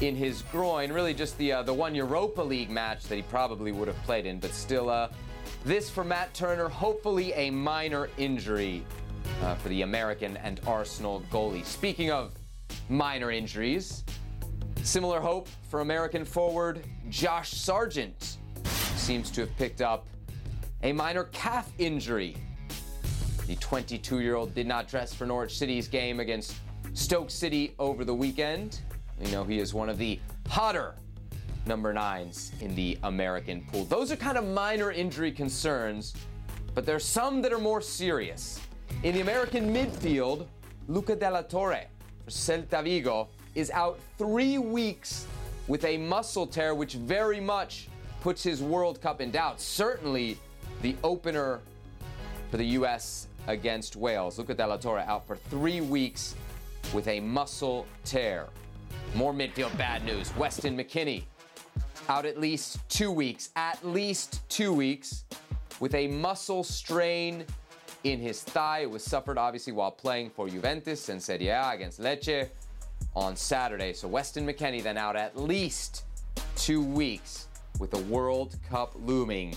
[0.00, 0.92] in his groin.
[0.92, 4.26] Really, just the uh, the one Europa League match that he probably would have played
[4.26, 5.08] in, but still, uh,
[5.64, 6.68] this for Matt Turner.
[6.68, 8.84] Hopefully, a minor injury
[9.42, 11.64] uh, for the American and Arsenal goalie.
[11.64, 12.32] Speaking of
[12.88, 14.04] minor injuries,
[14.84, 18.38] similar hope for American forward Josh Sargent
[18.96, 20.06] seems to have picked up
[20.82, 22.36] a minor calf injury.
[23.46, 26.54] The 22 year old did not dress for Norwich City's game against
[26.94, 28.80] Stoke City over the weekend.
[29.20, 30.94] We know he is one of the hotter
[31.66, 33.84] number nines in the American pool.
[33.84, 36.14] Those are kind of minor injury concerns,
[36.74, 38.60] but there's some that are more serious.
[39.02, 40.46] In the American midfield,
[40.88, 41.84] Luca de la Torre
[42.24, 45.26] for Celta Vigo is out three weeks
[45.66, 47.88] with a muscle tear, which very much
[48.20, 49.60] puts his World Cup in doubt.
[49.60, 50.38] Certainly
[50.80, 51.58] the opener
[52.52, 53.26] for the U.S.
[53.48, 54.38] against Wales.
[54.38, 56.36] Luca la Torre out for three weeks
[56.94, 58.46] with a muscle tear.
[59.16, 60.34] More midfield bad news.
[60.36, 61.24] Weston McKennie
[62.08, 65.24] out at least two weeks, at least two weeks,
[65.80, 67.44] with a muscle strain
[68.04, 68.80] in his thigh.
[68.80, 72.48] It was suffered obviously while playing for Juventus and Serie A against Lecce
[73.18, 73.92] on Saturday.
[73.92, 76.04] So Weston McKennie then out at least
[76.56, 77.48] two weeks
[77.80, 79.56] with the World Cup looming.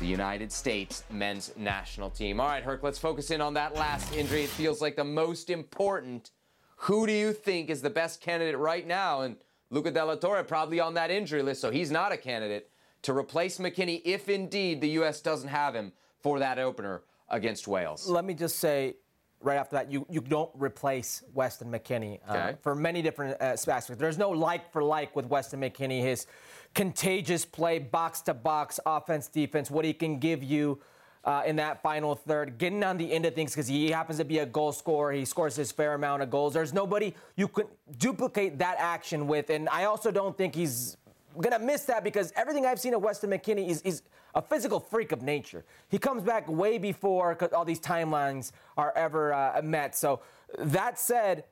[0.00, 2.38] The United States men's national team.
[2.38, 4.44] All right, Herc, let's focus in on that last injury.
[4.44, 6.30] It feels like the most important
[6.76, 9.22] who do you think is the best candidate right now?
[9.22, 9.36] And
[9.70, 12.70] Luca de la Torre probably on that injury list, so he's not a candidate
[13.02, 15.20] to replace McKennie if indeed the U.S.
[15.20, 18.08] doesn't have him for that opener against Wales.
[18.08, 18.96] Let me just say
[19.40, 22.56] right after that, you, you don't replace Weston McKennie uh, Okay.
[22.62, 23.86] for many different uh, aspects.
[23.98, 26.00] There's no like for like with Weston McKennie.
[26.02, 26.26] His
[26.74, 30.80] contagious play, box to box, offense, defense, what he can give you.
[31.24, 34.24] Uh, in that final third, getting on the end of things because he happens to
[34.24, 35.12] be a goal scorer.
[35.12, 36.54] He scores his fair amount of goals.
[36.54, 37.66] There's nobody you could
[37.98, 39.50] duplicate that action with.
[39.50, 40.96] And I also don't think he's
[41.38, 44.02] gonna miss that because everything I've seen of Weston McKennie is, is
[44.34, 45.64] a physical freak of nature.
[45.88, 49.96] He comes back way before all these timelines are ever uh, met.
[49.96, 50.20] So
[50.58, 51.44] that said,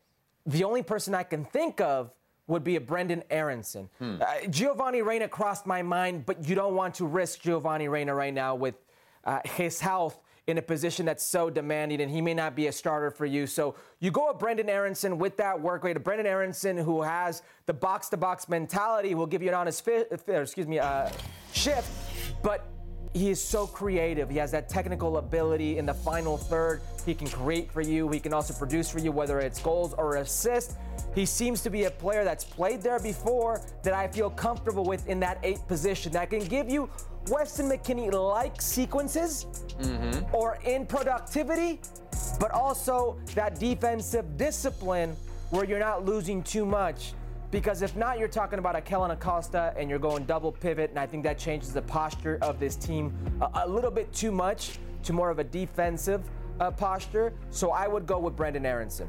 [0.45, 2.11] the only person I can think of
[2.47, 3.89] would be a Brenden Aaronson.
[4.01, 8.33] Uh, Giovanni Reyna crossed my mind, but you don't want to risk Giovanni Reyna right
[8.33, 8.77] now with
[9.25, 12.73] uh, his health in a position that's so demanding, and he may not be a
[12.73, 13.49] starter for you.
[13.49, 15.97] So you go with Brenden Aaronson with that work rate.
[15.97, 20.69] A Brenden Aaronson who has the box-to-box mentality will give you an honest fi- excuse
[20.69, 21.11] me uh,
[21.53, 21.91] shift,
[22.43, 22.69] but
[23.17, 24.29] he is so creative.
[24.29, 26.83] He has that technical ability in the final third.
[27.07, 28.09] He can create for you.
[28.11, 30.77] He can also produce for you, whether it's goals or assists.
[31.15, 35.09] He seems to be a player that's played there before that I feel comfortable with
[35.09, 36.91] in that eight position that can give you
[37.29, 39.47] Weston McKennie like sequences
[39.81, 40.35] mm-hmm.
[40.35, 41.81] or in productivity,
[42.39, 45.17] but also that defensive discipline
[45.51, 47.15] where you're not losing too much.
[47.51, 50.99] Because if not, you're talking about a Kellen Acosta and you're going double pivot, and
[50.99, 54.79] I think that changes the posture of this team a, a little bit too much
[55.05, 56.23] to more of a defensive
[56.59, 57.33] uh, posture.
[57.51, 59.09] So I would go with Brenden Aaronson.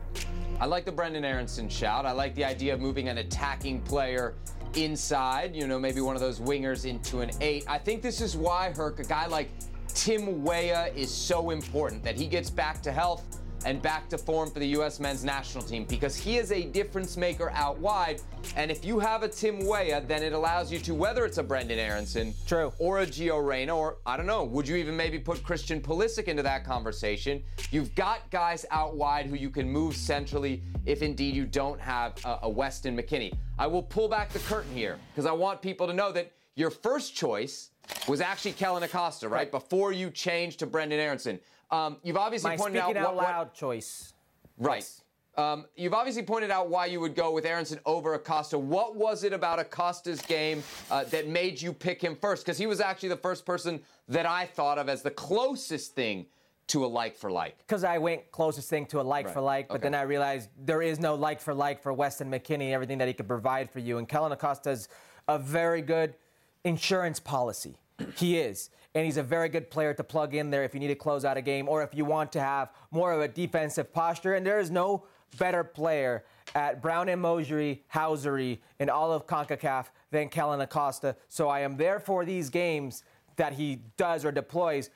[0.60, 2.06] I like the Brenden Aaronson shout.
[2.06, 4.36] I like the idea of moving an attacking player
[4.76, 7.64] inside, you know, maybe one of those wingers into an eight.
[7.68, 9.50] I think this is why, Herc, a guy like
[9.94, 14.50] Tim Weah is so important that he gets back to health and back to form
[14.50, 14.98] for the U.S.
[14.98, 18.22] men's national team because he is a difference maker out wide.
[18.56, 21.44] And if you have a Tim Weah, then it allows you to, whether it's a
[21.44, 22.72] Brenden Aaronson True.
[22.80, 26.30] or a Gio Reyna, or I don't know, would you even maybe put Christian Pulisic
[26.30, 27.44] into that conversation?
[27.70, 32.14] You've got guys out wide who you can move centrally if indeed you don't have
[32.24, 33.34] a, a Weston McKennie.
[33.60, 36.72] I will pull back the curtain here because I want people to know that your
[36.72, 37.72] first choice
[38.08, 39.40] was actually Kellen Acosta, right?
[39.40, 39.52] Right.
[39.52, 41.40] Before you changed to Brenden Aaronson.
[41.72, 44.14] Um, you've obviously My pointed out out what- what- loud choice.
[44.58, 44.78] Right.
[44.78, 45.02] Yes.
[45.36, 48.58] Um, you've obviously pointed out why you would go with Aaronson over Acosta.
[48.58, 52.44] What was it about Acosta's game uh, that made you pick him first?
[52.44, 56.26] Because he was actually the first person that I thought of as the closest thing
[56.68, 57.58] to a like for like.
[57.60, 59.84] because I went closest thing to a like for like, but Okay.
[59.84, 63.08] then I realized there is no like for like for Weston McKennie, and everything that
[63.08, 64.00] he could provide for you.
[64.00, 64.90] And Kellen Acosta's
[65.30, 66.16] a very good
[66.64, 67.78] insurance policy.
[68.16, 68.70] he is.
[68.96, 71.26] And he's a very good player to plug in there if you need to close
[71.26, 74.36] out a game or if you want to have more of a defensive posture.
[74.36, 75.06] And there is no
[75.38, 76.24] better player
[76.56, 81.16] at Brown and Mosiery, Housery, and all of CONCACAF than Kellen Acosta.
[81.28, 83.04] So I am there for these games
[83.36, 84.90] that he does or deploys,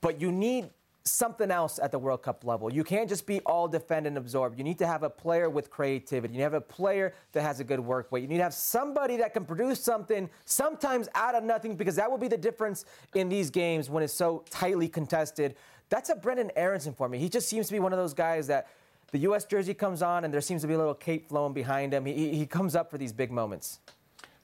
[0.00, 0.70] but you need
[1.06, 2.72] something else at the World Cup level.
[2.72, 4.56] You can't just be all defend and absorb.
[4.56, 6.32] You need to have a player with creativity.
[6.32, 8.22] You need to have a player that has a good work rate.
[8.22, 12.10] You need to have somebody that can produce something sometimes out of nothing because that
[12.10, 15.56] will be the difference in these games when it's so tightly contested.
[15.90, 17.18] That's a Brenden Aaronson for me.
[17.18, 18.68] He just seems to be one of those guys that
[19.12, 19.44] the U.S.
[19.44, 22.06] jersey comes on and there seems to be a little cape flowing behind him.
[22.06, 23.80] He, he comes up for these big moments.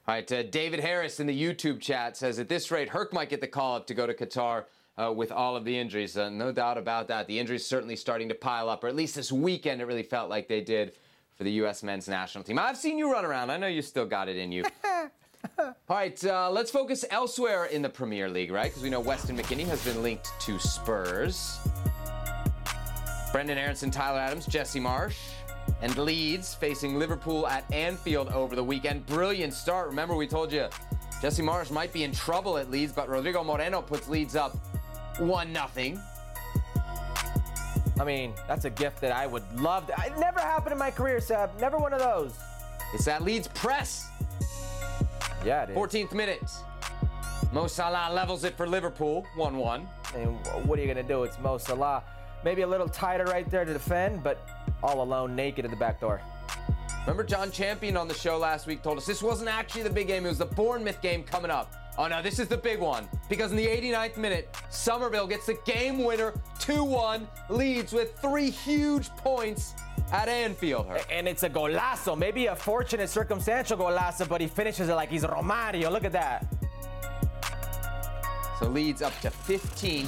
[0.07, 3.31] All right, uh, David Harris in the YouTube chat says at this rate, Herc might
[3.31, 4.65] get the call up to go to Qatar
[5.01, 6.17] uh, with all of the injuries.
[6.17, 7.27] Uh, no doubt about that.
[7.27, 10.29] The injuries certainly starting to pile up, or at least this weekend it really felt
[10.29, 10.93] like they did
[11.37, 11.83] for the U.S.
[11.83, 12.59] men's national team.
[12.59, 13.51] I've seen you run around.
[13.51, 14.65] I know you still got it in you.
[15.59, 18.71] all right, uh, let's focus elsewhere in the Premier League, right?
[18.71, 21.59] Because we know Weston McKennie has been linked to Spurs.
[23.33, 25.17] Brenden Aaronson, Tyler Adams, Jesse Marsch,
[25.83, 29.07] and Leeds facing Liverpool at Anfield over the weekend.
[29.07, 29.89] Brilliant start.
[29.89, 30.69] Remember, we told you
[31.23, 34.57] Jesse Marsch might be in trouble at Leeds, but Rodrigo Moreno puts Leeds up
[35.21, 36.01] 1 nothing.
[38.01, 39.87] I mean, that's a gift that I would love.
[39.89, 41.51] To, it never happened in my career, Seb.
[41.61, 42.35] Never one of those.
[42.95, 44.09] It's that Leeds press.
[45.45, 45.77] Yeah, it is.
[45.77, 46.51] 14th minute.
[47.53, 49.89] Mo Salah levels it for Liverpool, 1 1.
[50.15, 51.25] And what are you going to do?
[51.25, 52.03] It's Mo Salah.
[52.45, 54.41] Maybe a little tighter right there to defend, but
[54.83, 56.23] all alone, naked at the back door.
[57.03, 60.07] Remember, John Champion on the show last week told us this wasn't actually the big
[60.07, 61.75] game, it was the Bournemouth game coming up.
[62.01, 63.07] Oh no, this is the big one.
[63.29, 68.49] Because in the 89th minute, Summerville gets the game winner 2 1, Leeds with three
[68.49, 69.75] huge points
[70.11, 70.87] at Anfield.
[71.11, 72.17] And it's a golazo.
[72.17, 75.93] Maybe a fortunate circumstantial golazo, but he finishes it like he's Romario.
[75.93, 76.47] Look at that.
[78.59, 80.07] So Leeds up to 15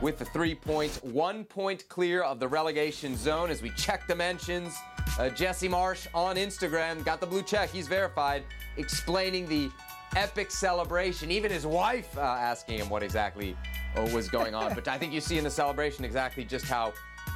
[0.00, 4.16] with the three points, one point clear of the relegation zone as we check the
[4.16, 4.74] mentions.
[5.18, 7.68] Uh, Jesse Marsch on Instagram got the blue check.
[7.68, 8.44] He's verified,
[8.78, 9.70] explaining the
[10.16, 11.30] epic celebration.
[11.30, 13.56] Even his wife uh, asking him what exactly
[13.96, 14.74] uh, was going on.
[14.74, 16.92] but I think you see in the celebration exactly just how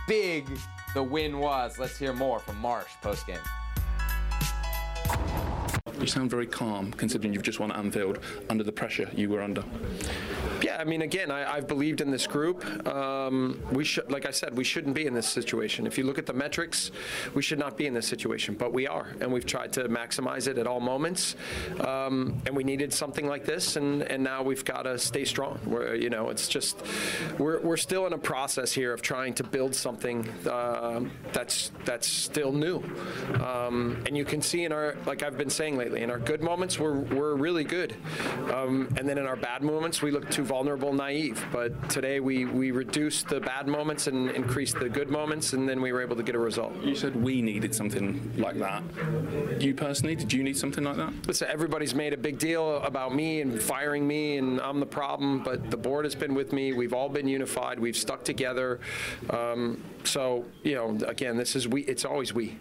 [0.06, 0.46] big
[0.94, 1.78] the win was.
[1.78, 3.38] Let's hear more from Marsch post game.
[6.05, 8.19] You sound very calm, considering you've just won Anfield
[8.51, 9.64] under the pressure you were under.
[10.61, 12.87] Yeah, I mean, again, I, have believed in this group.
[12.87, 15.87] Um, we should, like I said, we shouldn't be in this situation.
[15.87, 16.90] If you look at the metrics,
[17.33, 20.47] we should not be in this situation, but we are, and we've tried to maximize
[20.47, 21.37] it at all moments.
[21.81, 25.59] Um, and we needed something like this, and, and now we've got to stay strong.
[25.64, 26.83] We're, you know, it's just
[27.38, 31.01] we're, we're still in a process here of trying to build something uh,
[31.33, 32.83] that's that's still new.
[33.43, 36.42] Um, and you can see in our, like I've been saying lately, in our good
[36.42, 37.94] moments, we're we're really good,
[38.52, 41.44] um, and then in our bad moments, we look too vulnerable, naive.
[41.52, 45.80] But today we, we reduced the bad moments and increased the good moments, and then
[45.80, 46.74] we were able to get a result.
[46.83, 48.83] You said we needed something like that.
[49.61, 51.12] You personally, did you need something like that?
[51.26, 55.42] Listen, everybody's made a big deal about me and firing me, and I'm the problem,
[55.42, 56.72] but the board has been with me.
[56.72, 57.78] We've all been unified.
[57.78, 58.80] We've stuck together.
[59.30, 61.83] Um, so, you know, again, this is we.
[61.83, 62.57] It's always we.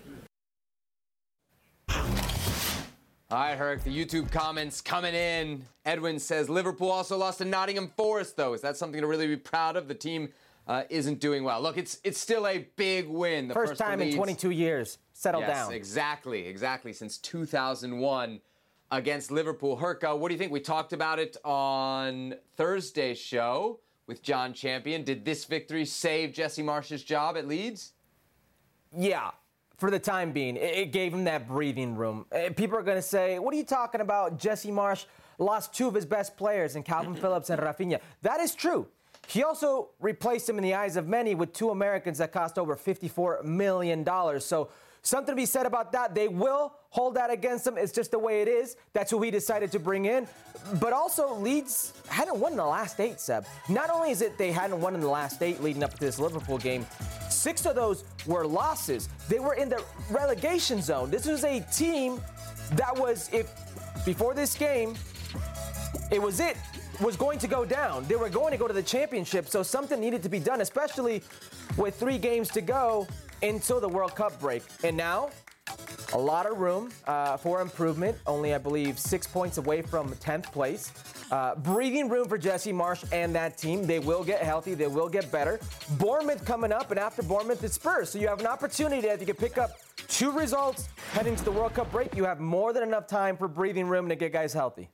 [3.33, 5.65] All right, Herc, the YouTube comments coming in.
[5.85, 8.53] Edwin says Liverpool also lost to Nottingham Forest, though.
[8.53, 9.87] Is that something to really be proud of?
[9.87, 10.29] The team
[10.67, 11.59] uh, isn't doing well.
[11.59, 13.47] Look, it's it's still a big win.
[13.47, 14.99] The first, first time in 22 years.
[15.13, 15.73] Settle yes, down.
[15.73, 16.93] exactly, exactly.
[16.93, 18.39] Since 2001
[18.91, 19.77] against Liverpool.
[19.77, 20.51] Herc, what do you think?
[20.51, 25.03] We talked about it on Thursday's show with John Champion.
[25.03, 27.93] Did this victory save Jesse Marsch's job at Leeds?
[28.95, 29.31] Yeah,
[29.77, 30.57] for the time being.
[30.57, 32.25] It, gave him that breathing room.
[32.31, 34.37] Uh, people are going to say, What are you talking about?
[34.39, 35.05] Jesse Marsch
[35.39, 37.99] lost two of his best players in Calvin Phillips and Raphinha.
[38.21, 38.87] That is true.
[39.27, 42.75] He also replaced him in the eyes of many with two Americans that cost over
[42.75, 44.05] $54 million.
[44.41, 44.69] So,
[45.03, 46.15] something to be said about that.
[46.15, 47.77] They will hold that against him.
[47.77, 48.75] It's just the way it is.
[48.93, 50.27] That's who he decided to bring in.
[50.79, 53.45] But also, Leeds hadn't won in the last eight, Seb.
[53.67, 56.19] Not only is it they hadn't won in the last eight leading up to this
[56.19, 56.85] Liverpool game,
[57.29, 59.09] six of those were losses.
[59.27, 61.11] They were in the relegation zone.
[61.11, 62.21] This was a team
[62.73, 63.51] that was, if
[64.05, 64.95] before this game,
[66.11, 66.57] it was it
[67.01, 68.05] was going to go down.
[68.07, 71.23] They were going to go to the championship, so something needed to be done, especially
[71.75, 73.07] with three games to go
[73.43, 74.63] until the World Cup break.
[74.83, 75.29] And now
[76.13, 78.17] a lot of room uh, for improvement.
[78.27, 80.91] Only, I believe, six points away from 10th place.
[81.31, 83.85] Uh, breathing room for Jesse Marsch and that team.
[83.87, 84.73] They will get healthy.
[84.75, 85.59] They will get better.
[85.97, 88.09] Bournemouth coming up, and after Bournemouth, it's Spurs.
[88.09, 89.71] So you have an opportunity if you can pick up
[90.07, 92.15] two results heading to the World Cup break.
[92.15, 94.89] You have more than enough time for breathing room to get guys healthy.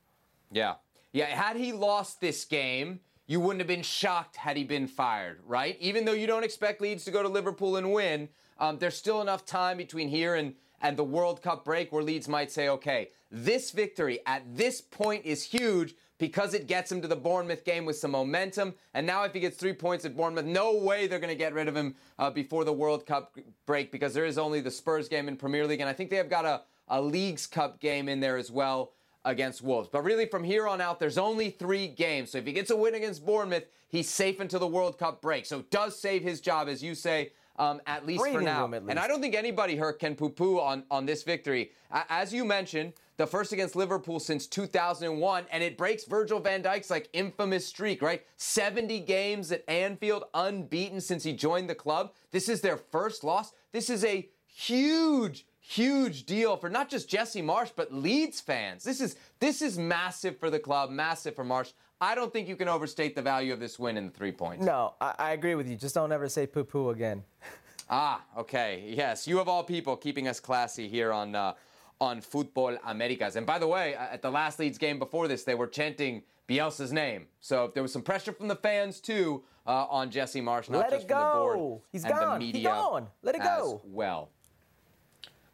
[0.52, 0.76] Yeah.
[1.12, 5.40] Yeah, had he lost this game, you wouldn't have been shocked had he been fired,
[5.46, 5.78] right?
[5.80, 8.28] Even though you don't expect Leeds to go to Liverpool and win,
[8.60, 12.28] um, there's still enough time between here and and the World Cup break where Leeds
[12.28, 17.08] might say, okay, this victory at this point is huge because it gets him to
[17.08, 18.74] the Bournemouth game with some momentum.
[18.94, 21.54] And now, if he gets three points at Bournemouth, no way they're going to get
[21.54, 25.08] rid of him uh, before the World Cup break because there is only the Spurs
[25.08, 25.82] game in Premier League.
[25.82, 28.94] And I think they have got a, a Leagues Cup game in there as well
[29.26, 29.90] against Wolves.
[29.92, 32.32] But really, from here on out, there's only three games.
[32.32, 35.46] So if he gets a win against Bournemouth, he's safe until the World Cup break.
[35.46, 37.32] So it does save his job, as you say.
[37.58, 38.74] Um, at least Breathing for now.
[38.74, 41.72] at And I don't think anybody hurt can poo-poo on, on this victory.
[41.92, 46.90] As you mentioned, the first against Liverpool since 2001, and it breaks Virgil van Dijk's
[46.90, 48.26] like infamous streak, right?
[48.38, 52.14] 70 games at Anfield, unbeaten since he joined the club.
[52.32, 53.52] This is their first loss.
[53.74, 58.84] This is a huge, huge deal for not just Jesse Marsch, but Leeds fans.
[58.84, 61.74] This is this is massive for the club, massive for Marsch.
[62.02, 64.66] I don't think you can overstate the value of this win in the three points.
[64.66, 65.76] No, I, I agree with you.
[65.76, 67.24] Just don't ever say poo poo again.
[67.92, 68.84] Ah, okay.
[68.86, 71.54] Yes, you of all people keeping us classy here on uh,
[72.00, 73.36] on Futbol Americas.
[73.36, 76.94] And by the way, at the last Leeds game before this, they were chanting Bielsa's
[76.94, 77.26] name.
[77.40, 80.92] So there was some pressure from the fans too uh, on Jesse Marsch, not Let
[80.92, 81.82] just it from the board go.
[81.92, 82.40] He's and gone.
[82.40, 83.08] the He's media gone.
[83.24, 83.82] Let it go.
[83.86, 84.30] Well.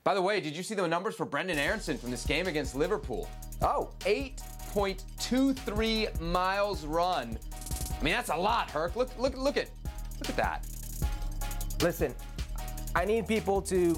[0.05, 2.75] By the way, did you see the numbers for Brenden Aaronson from this game against
[2.75, 3.27] Liverpool?
[3.63, 7.39] Oh, 8.23 miles run.
[7.99, 8.95] I mean, that's a lot, Herc.
[8.95, 9.67] Look, look, look at,
[10.19, 10.63] look at that.
[11.81, 12.13] listen,
[12.93, 13.97] I need people to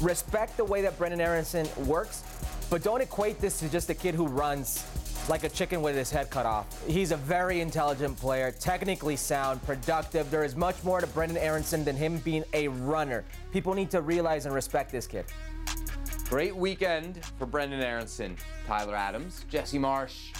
[0.00, 2.24] respect the way that Brenden Aaronson works,
[2.68, 4.84] but don't equate this to just a kid who runs
[5.28, 6.66] like a chicken with his head cut off.
[6.86, 10.30] He's a very intelligent player, technically sound, productive.
[10.30, 13.24] There is much more to Brenden Aaronson than him being a runner.
[13.52, 15.24] People need to realize and respect this kid.
[16.28, 20.32] Great weekend for Brenden Aaronson, Tyler Adams, Jesse Marsch,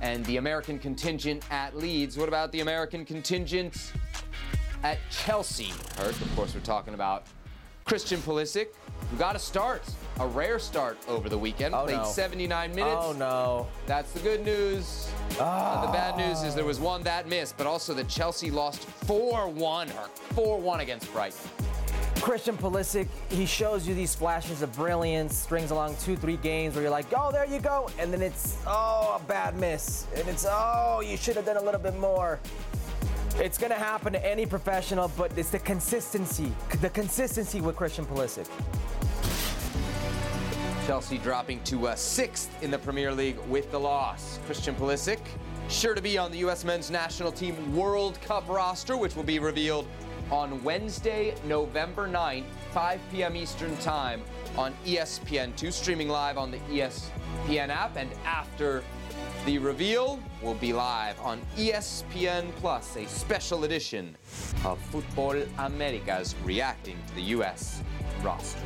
[0.00, 2.16] and the American contingent at Leeds.
[2.16, 3.92] What about the American contingent
[4.82, 5.72] at Chelsea?
[5.96, 7.26] Hurt, of course, we're talking about
[7.84, 8.68] Christian Pulisic,
[9.10, 9.82] who got a start,
[10.20, 12.04] a rare start over the weekend, Oh, played no.
[12.04, 12.96] 79 minutes.
[12.98, 13.66] Oh no.
[13.86, 15.10] That's the good news.
[15.38, 18.86] Uh, the bad news is there was one that missed, but also that Chelsea lost
[19.06, 21.38] 4-1, Herc, 4-1 against Brighton.
[22.20, 26.82] Christian Pulisic, he shows you these flashes of brilliance, strings along two, three games where
[26.82, 27.90] you're like, oh, there you go.
[27.98, 30.06] And then it's, oh, a bad miss.
[30.16, 32.40] And it's, oh, you should have done a little bit more.
[33.40, 38.06] It's going to happen to any professional, but it's the consistency, the consistency with Christian
[38.06, 38.48] Pulisic.
[40.86, 44.38] Chelsea dropping to uh, sixth in the Premier League with the loss.
[44.46, 45.18] Christian Pulisic,
[45.68, 46.64] sure to be on the U.S.
[46.64, 49.88] men's national team World Cup roster, which will be revealed
[50.30, 53.34] on Wednesday, November 9th, 5 p.m.
[53.34, 54.22] Eastern Time
[54.56, 57.96] on E ESPN2, streaming live on the ESPN app.
[57.96, 58.84] And after
[59.44, 64.16] the reveal, will be live on ESPN Plus, a special edition
[64.64, 67.82] of Futbol Americas reacting to the U.S.
[68.22, 68.60] roster.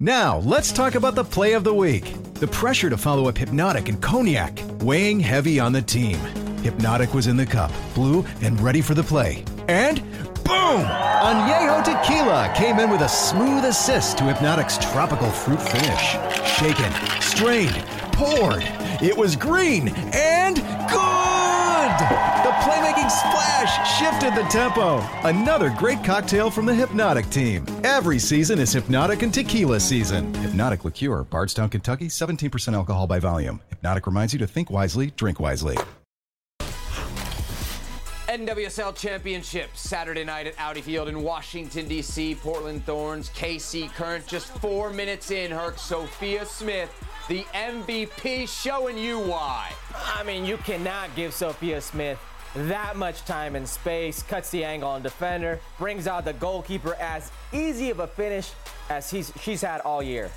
[0.00, 2.12] Now, let's talk about the play of the week.
[2.34, 6.18] The pressure to follow up Hypnotic and Cognac, weighing heavy on the team.
[6.62, 9.44] Hypnotic was in the cup, blue, and ready for the play.
[9.68, 10.02] And
[10.44, 10.84] boom!
[10.84, 16.16] Añejo Tequila came in with a smooth assist to Hypnotic's tropical fruit finish.
[16.58, 17.76] Shaken, strained,
[18.12, 18.83] poured.
[19.02, 21.94] It was green and good!
[22.44, 24.98] The playmaking splash shifted the tempo.
[25.24, 27.66] Another great cocktail from the Hypnotic team.
[27.82, 30.32] Every season is Hypnotic and Tequila season.
[30.34, 33.60] Hypnotic Liqueur, Bardstown, Kentucky, 17% alcohol by volume.
[33.68, 35.76] Hypnotic reminds you to think wisely, drink wisely.
[38.28, 42.34] NWSL Championship Saturday night at Audi Field in Washington, D.C.
[42.34, 45.52] Portland Thorns, KC Current, just four minutes in.
[45.52, 46.90] Herc Sophia Smith,
[47.28, 49.72] the MVP, showing you why.
[49.94, 52.18] I mean, you cannot give Sophia Smith
[52.54, 57.32] that much time and space, cuts the angle on defender, brings out the goalkeeper as
[57.52, 58.50] easy of a finish
[58.90, 60.30] as he's, she's had all year.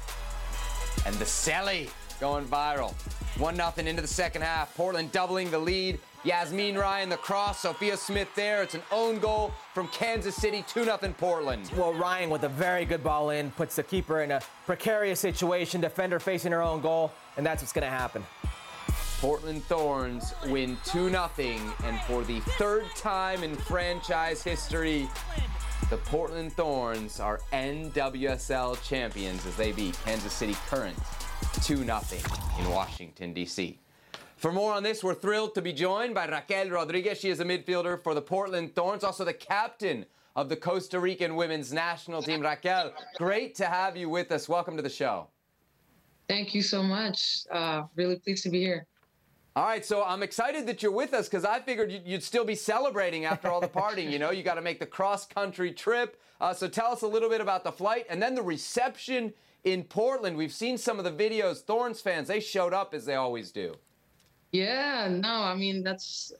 [1.05, 2.93] And the Selly going viral.
[3.38, 4.75] 1 0 into the second half.
[4.75, 5.99] Portland doubling the lead.
[6.28, 7.61] Yazmeen Ryan, the cross.
[7.61, 8.61] Sophia Smith there.
[8.61, 10.61] It's an own goal from Kansas City.
[10.67, 11.71] 2 0 Portland.
[11.78, 15.80] Well, Ryan with a very good ball in puts the keeper in a precarious situation,
[15.80, 18.25] defender facing her own goal, and that's what's going to happen.
[19.21, 21.30] Portland Thorns win 2 0.
[21.86, 25.07] And for the third time in franchise history,
[25.89, 30.97] the Portland Thorns are NWSL champions as they beat Kansas City Current
[31.63, 32.01] 2 0
[32.59, 33.80] in Washington, D.C.
[34.38, 37.19] For more on this, we're thrilled to be joined by Raquel Rodriguez.
[37.19, 41.35] She is a midfielder for the Portland Thorns, also the captain of the Costa Rican
[41.35, 42.41] women's national team.
[42.41, 44.47] Raquel, great to have you with us.
[44.47, 45.25] Welcome to the show.
[46.29, 47.45] Thank you so much.
[47.51, 48.85] Uh, really pleased to be here.
[49.55, 52.53] All right, so I'm excited that you're with us because I figured you'd still be
[52.53, 54.11] celebrating after all the partying.
[54.11, 56.21] You know, you got to make the cross country trip.
[56.39, 59.33] Uh, so tell us a little bit about the flight and then the reception
[59.63, 60.38] in Portland.
[60.38, 61.61] We've seen some of the videos.
[61.61, 63.73] Thorns fans, they showed up as they always do.
[64.52, 66.32] Yeah, no, I mean, that's,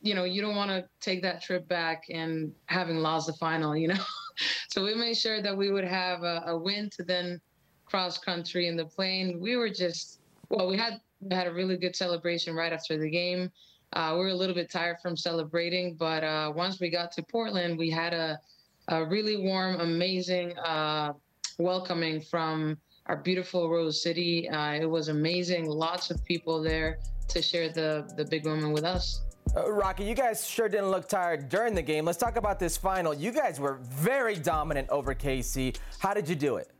[0.00, 3.76] you know, you don't want to take that trip back and having lost the final,
[3.76, 4.04] you know?
[4.70, 7.40] so we made sure that we would have a, a win to then
[7.86, 9.38] cross country in the plane.
[9.40, 13.08] We were just, well, we had we had a really good celebration right after the
[13.08, 13.50] game.
[13.92, 17.22] Uh, we were a little bit tired from celebrating, but uh, once we got to
[17.22, 18.40] Portland, we had a,
[18.88, 21.12] a really warm, amazing uh,
[21.58, 24.48] welcoming from our beautiful Rose City.
[24.48, 25.66] Uh, it was amazing.
[25.66, 26.98] Lots of people there
[27.32, 29.22] to share the, the big moment with us.
[29.56, 32.04] Uh, Rocky, you guys sure didn't look tired during the game.
[32.04, 33.12] Let's talk about this final.
[33.12, 35.76] You guys were very dominant over KC.
[35.98, 36.70] How did you do it?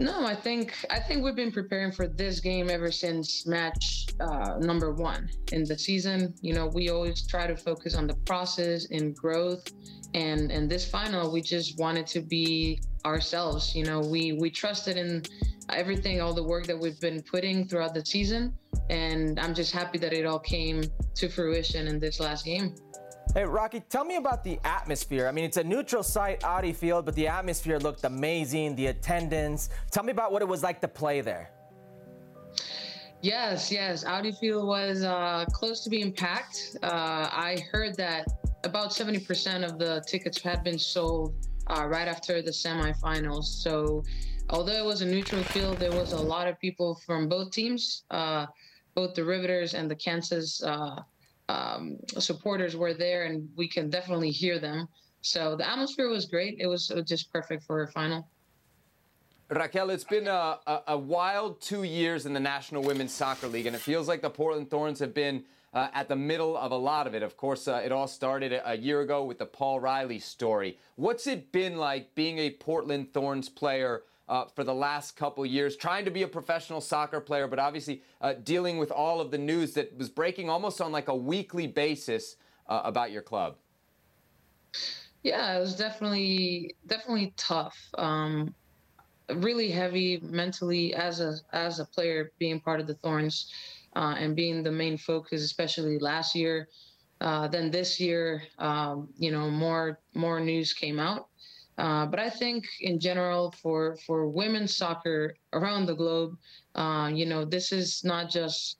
[0.00, 4.56] No, I think I think we've been preparing for this game ever since match uh,
[4.60, 6.34] number one in the season.
[6.40, 9.72] You know, we always try to focus on the process and growth,
[10.14, 13.74] and and this final, we just wanted to be ourselves.
[13.74, 15.24] You know, we we trusted in
[15.70, 18.56] everything, all the work that we've been putting throughout the season,
[18.90, 22.74] and I'm just happy that it all came to fruition in this last game.
[23.34, 25.28] Hey, Rocky, tell me about the atmosphere.
[25.28, 29.68] I mean, it's a neutral site, Audi Field, but the atmosphere looked amazing, the attendance.
[29.90, 31.50] Tell me about what it was like to play there.
[33.20, 34.04] Yes, yes.
[34.04, 36.76] Audi Field was uh, close to being packed.
[36.82, 38.26] Uh, I heard that
[38.64, 41.34] about 70% of the tickets had been sold
[41.66, 43.44] uh, right after the semifinals.
[43.44, 44.04] So,
[44.50, 48.04] although it was a neutral field, there was a lot of people from both teams,
[48.10, 48.46] uh,
[48.94, 51.02] both the Riveters and the Kansas uh,
[51.48, 54.88] um, supporters were there, and we can definitely hear them.
[55.20, 56.56] So the atmosphere was great.
[56.58, 58.28] It was just perfect for a final.
[59.50, 63.64] Raquel, it's been a, a, a, wild two years in the National Women's Soccer League,
[63.64, 66.76] and it feels like the Portland Thorns have been uh, at the middle of a
[66.76, 67.22] lot of it.
[67.22, 70.76] Of course, uh, it all started a, a, year ago with the Paul Riley story.
[70.96, 75.76] What's it been like being a Portland Thorns player uh, for the last couple years,
[75.76, 79.38] trying to be a professional soccer player, but obviously uh, dealing with all of the
[79.38, 82.36] news that was breaking almost on like a weekly basis
[82.68, 83.56] uh, about your club.
[85.22, 87.76] Yeah, it was definitely definitely tough.
[87.96, 88.54] Um,
[89.34, 93.52] really heavy mentally as a as a player, being part of the Thorns
[93.96, 96.68] uh, and being the main focus, especially last year.
[97.20, 101.27] Uh, then this year, um, you know, more more news came out,
[101.78, 106.36] uh, but I think in general for for women's soccer around the globe,
[106.74, 108.78] uh, you know, this is not just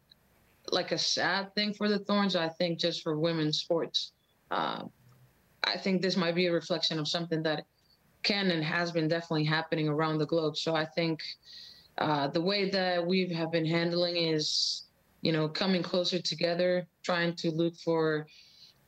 [0.72, 2.34] like a sad thing for the Thorns.
[2.34, 4.12] I think just for women's sports,
[4.50, 4.82] uh,
[5.62, 7.64] I think this might be a reflection of something that
[8.24, 10.56] can and has been definitely happening around the globe.
[10.56, 11.22] So I think
[11.98, 14.86] uh, the way that we have been handling is,
[15.22, 18.26] you know, coming closer together, trying to look for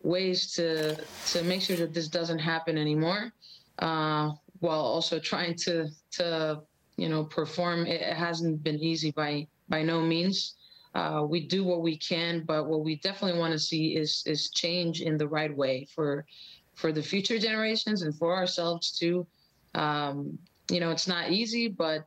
[0.02, 0.96] ways to
[1.30, 3.32] to make sure that this doesn't happen anymore
[3.78, 6.60] uh, while also trying to to
[6.96, 7.86] you know perform.
[7.86, 10.56] It hasn't been easy by by no means.
[10.94, 14.50] Uh, we do what we can, but what we definitely want to see is is
[14.50, 16.26] change in the right way for
[16.74, 19.26] for the future generations and for ourselves too.
[19.74, 20.38] Um,
[20.70, 22.06] you know, it's not easy, but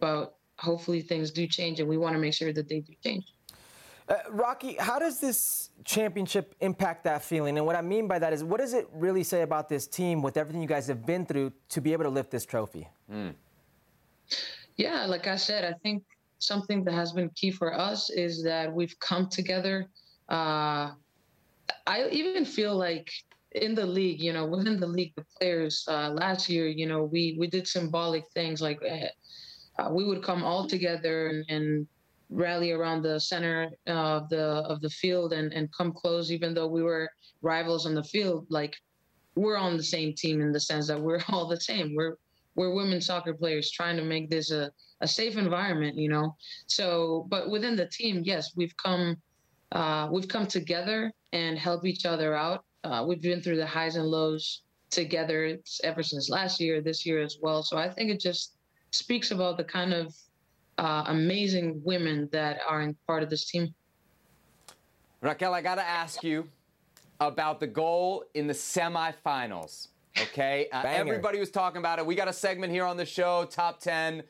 [0.00, 3.24] but hopefully things do change, and we want to make sure that they do change.
[4.08, 7.58] Uh, Rocky, how does this championship impact that feeling?
[7.58, 10.22] And what I mean by that is, what does it really say about this team
[10.22, 12.88] with everything you guys have been through to be able to lift this trophy?
[13.12, 13.34] Mm.
[14.76, 16.04] Yeah, like I said, I think
[16.38, 19.88] something that has been key for us is that we've come together.
[20.30, 20.92] Uh,
[21.86, 23.10] I even feel like
[23.52, 27.04] in the league, you know, within the league, the players uh, last year, you know,
[27.04, 31.86] we we did symbolic things like uh, we would come all together and, and
[32.30, 36.66] rally around the center of the of the field and and come close even though
[36.66, 37.08] we were
[37.40, 38.76] rivals on the field like
[39.38, 41.94] we're on the same team in the sense that we're all the same.
[41.94, 42.16] We're
[42.54, 46.36] we're women soccer players trying to make this a, a safe environment you know?
[46.66, 49.16] So but within the team yes we've come
[49.70, 52.64] uh, we've come together and help each other out.
[52.84, 57.20] Uh, we've been through the highs and lows together ever since last year this year
[57.20, 57.62] as well.
[57.62, 58.54] So i think it just
[58.90, 60.14] speaks about the kind of
[60.78, 63.74] uh, amazing women that are in part of this team.
[65.20, 66.48] Raquel, I got to ask you
[67.20, 69.88] about the goal in the semifinals.
[70.20, 72.06] Okay, uh, everybody was talking about it.
[72.06, 74.22] We got a segment here on the show, top ten.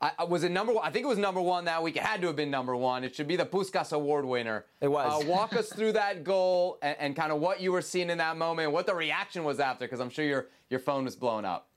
[0.00, 0.84] I, was it number one?
[0.84, 1.96] I think it was number one that week.
[1.96, 3.04] It had to have been number one.
[3.04, 4.64] It should be the Puskas Award winner.
[4.80, 5.22] It was.
[5.22, 8.18] Uh, walk us through that goal and, and kind of what you were seeing in
[8.18, 11.44] that moment, what the reaction was after, because I'm sure your your phone was blown
[11.44, 11.68] up.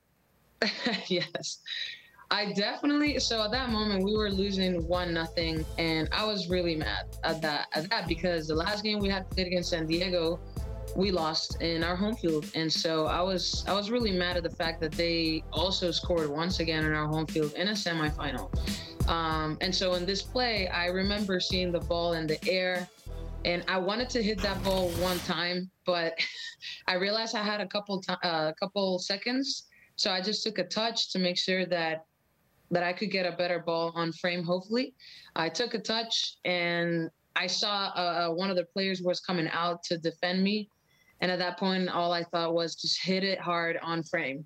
[1.08, 1.60] yes.
[2.32, 6.76] I definitely so at that moment we were losing one nothing and I was really
[6.76, 10.40] mad at that at that because the last game we had played against San Diego
[10.96, 14.44] we lost in our home field and so I was I was really mad at
[14.44, 18.50] the fact that they also scored once again in our home field in a semifinal.
[19.08, 22.90] Um, and so in this play I remember seeing the ball in the air
[23.44, 26.18] and I wanted to hit that ball one time but
[26.88, 30.64] I realized I had a couple a uh, couple seconds so I just took a
[30.64, 32.06] touch to make sure that
[32.72, 34.44] that I could get a better ball on frame.
[34.44, 34.94] Hopefully,
[35.36, 39.50] I took a touch and I saw uh, uh, one of the players was coming
[39.52, 40.70] out to defend me,
[41.22, 44.46] and at that point, all I thought was just hit it hard on frame,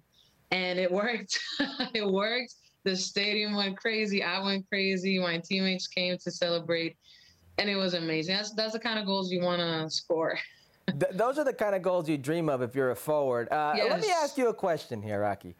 [0.51, 1.39] and it worked.
[1.93, 2.55] it worked.
[2.83, 4.23] The stadium went crazy.
[4.23, 5.19] I went crazy.
[5.19, 6.97] My teammates came to celebrate,
[7.57, 8.35] and it was amazing.
[8.35, 10.37] That's that's the kind of goals you want to score.
[10.87, 13.47] Th- those are the kind of goals you dream of if you're a forward.
[13.51, 13.89] Uh, yes.
[13.91, 15.55] Let me ask you a question here, Rocky.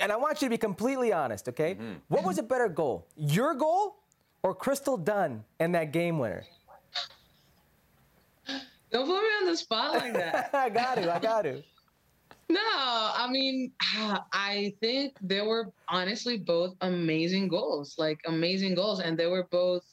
[0.00, 1.74] And I want you to be completely honest, okay?
[1.74, 1.94] Mm-hmm.
[2.08, 3.06] What was a better goal?
[3.16, 3.96] Your goal
[4.42, 6.44] or Crystal Dunn and that game winner?
[8.92, 10.50] Don't put me on the spot like that.
[10.54, 11.62] I got to, I got to.
[12.48, 13.72] No, I mean,
[14.34, 19.84] I think they were honestly both amazing goals, like amazing goals, and they were both.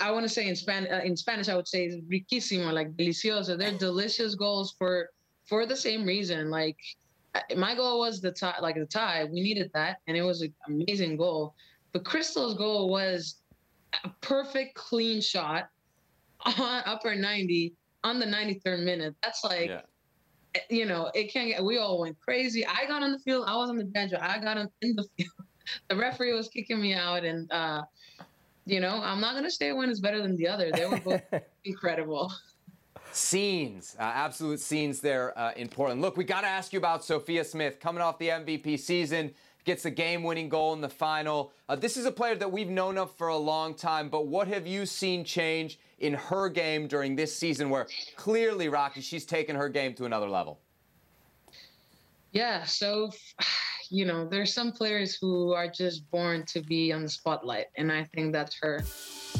[0.00, 3.56] I want to say in Spanish, uh, in Spanish, I would say riquísimo, like delicioso.
[3.56, 5.08] They're delicious goals for
[5.46, 6.50] for the same reason.
[6.50, 6.76] Like
[7.56, 9.24] my goal was the tie, like the tie.
[9.24, 11.54] We needed that, and it was an amazing goal.
[11.92, 13.36] But Crystal's goal was
[14.04, 15.68] a perfect, clean shot
[16.44, 17.74] on upper 90
[18.04, 19.14] on the 93rd minute.
[19.22, 19.80] That's like, yeah.
[20.68, 21.64] You know, it can't get.
[21.64, 22.66] We all went crazy.
[22.66, 23.44] I got on the field.
[23.46, 24.12] I was on the bench.
[24.12, 25.30] I got on, in the field.
[25.88, 27.82] the referee was kicking me out, and uh,
[28.66, 30.72] you know, I'm not gonna say one is better than the other.
[30.72, 31.22] They were both
[31.64, 32.32] incredible
[33.12, 36.00] scenes, uh, absolute scenes there uh, in Portland.
[36.00, 39.32] Look, we got to ask you about Sophia Smith coming off the MVP season,
[39.64, 41.52] gets a game-winning goal in the final.
[41.68, 44.48] Uh, this is a player that we've known of for a long time, but what
[44.48, 47.86] have you seen change in her game during this season, where
[48.16, 50.60] clearly, Rocky, she's taken her game to another level?
[52.32, 53.10] Yeah, so
[53.90, 57.90] you know, there's some players who are just born to be on the spotlight, and
[57.90, 58.84] I think that's her.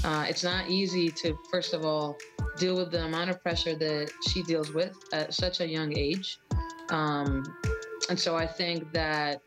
[0.05, 2.17] Uh, it's not easy to, first of all,
[2.59, 6.39] deal with the amount of pressure that she deals with at such a young age.
[6.91, 7.45] Um,
[8.09, 9.41] and so I think that,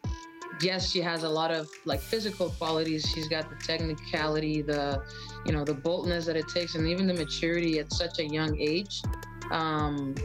[0.61, 3.05] yes, she has a lot of like physical qualities.
[3.13, 5.03] She's got the technicality, the,
[5.45, 8.57] you know, the boldness that it takes, and even the maturity at such a young
[8.57, 9.01] age.
[9.51, 10.15] Um,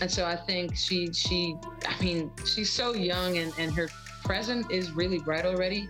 [0.00, 1.56] and so I think she, she,
[1.86, 3.88] I mean, she's so young and, and her
[4.24, 5.88] present is really bright already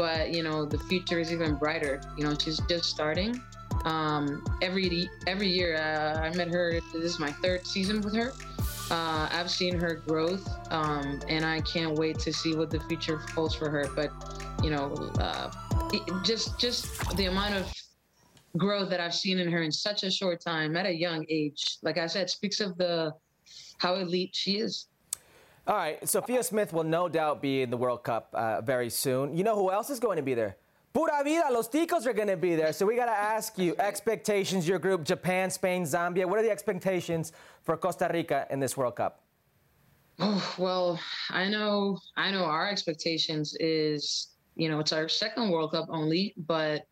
[0.00, 2.00] but you know the future is even brighter.
[2.16, 3.40] You know, she's just starting.
[3.84, 6.80] Um, every every year, uh, I met her.
[6.92, 8.32] This is my third season with her.
[8.90, 13.18] Uh, I've seen her growth, um, and I can't wait to see what the future
[13.18, 13.88] holds for her.
[13.94, 14.10] But
[14.62, 15.50] you know, uh,
[16.24, 17.72] just just the amount of
[18.56, 21.78] growth that I've seen in her in such a short time at a young age,
[21.82, 23.14] like I said, speaks of the
[23.78, 24.86] how elite she is.
[25.70, 29.36] All right, Sophia Smith will no doubt be in the World Cup uh, very soon.
[29.36, 30.56] You know who else is going to be there?
[30.92, 32.72] Pura vida, los ticos are going to be there.
[32.72, 36.26] So we got to ask you expectations, your group, Japan, Spain, Zambia.
[36.26, 37.30] What are the expectations
[37.62, 39.22] for Costa Rica in this World Cup?
[40.18, 40.98] Oh, well,
[41.30, 46.34] I know, I know our expectations is, you know, it's our second World Cup only,
[46.48, 46.82] but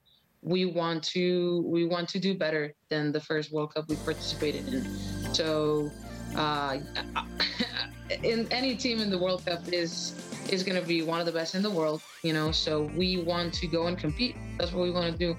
[0.41, 4.73] we want to, we want to do better than the first World Cup we participated
[4.73, 5.35] in.
[5.35, 5.91] So,
[6.37, 6.79] uh,
[8.23, 10.15] in any team in the World Cup is
[10.51, 12.03] is going to be one of the best in the world.
[12.23, 14.37] You know, so we want to go and compete.
[14.59, 15.37] That's what we want to do.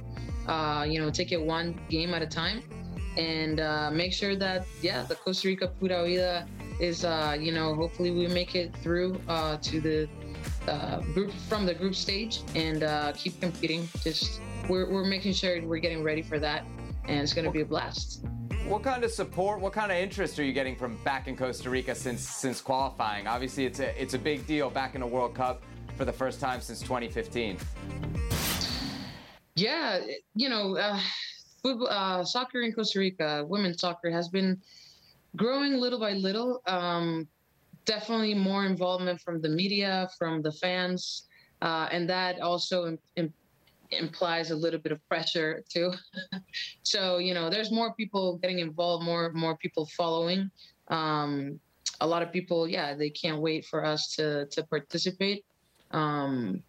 [0.47, 2.61] Uh, you know, take it one game at a time,
[3.17, 6.47] and uh, make sure that yeah, the Costa Rica Pura Vida
[6.79, 10.09] is uh, you know hopefully we make it through uh, to the
[10.67, 13.87] uh, group from the group stage and uh, keep competing.
[14.01, 16.65] Just we're we're making sure we're getting ready for that,
[17.05, 18.25] and it's going to be a blast.
[18.69, 21.71] What kind of support, what kind of interest are you getting from back in Costa
[21.71, 23.25] Rica since since qualifying?
[23.25, 25.63] Obviously, it's a it's a big deal back in a World Cup
[25.97, 27.57] for the first time since 2015.
[29.55, 30.01] Yeah,
[30.35, 30.99] you know, uh,
[31.63, 34.61] football, uh, soccer in Costa Rica, women's soccer has been
[35.35, 36.61] growing little by little.
[36.67, 37.27] Um,
[37.85, 41.27] definitely more involvement from the media, from the fans,
[41.63, 42.95] uh, and that also
[43.91, 45.93] implies a little bit of pressure too.
[46.83, 50.49] so you know, there's more people getting involved, more more people following.
[50.87, 51.59] Um,
[52.01, 55.45] a lot of people, yeah, they can't wait for us to to participate.
[55.91, 56.63] Um,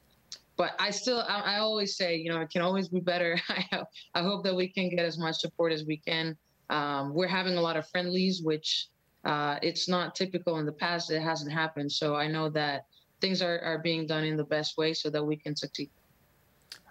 [0.57, 3.41] but I still, I, I, always say, you know, it can always be better.
[3.49, 3.83] I,
[4.15, 6.37] I hope that we can get as much support as we can.
[6.69, 8.89] Um, we're having a lot of friendlies, which
[9.25, 11.11] uh, it's not typical in the past.
[11.11, 11.91] It hasn't happened.
[11.91, 12.85] So I know that
[13.23, 15.91] things are, are being done in the best way so that we can succeed.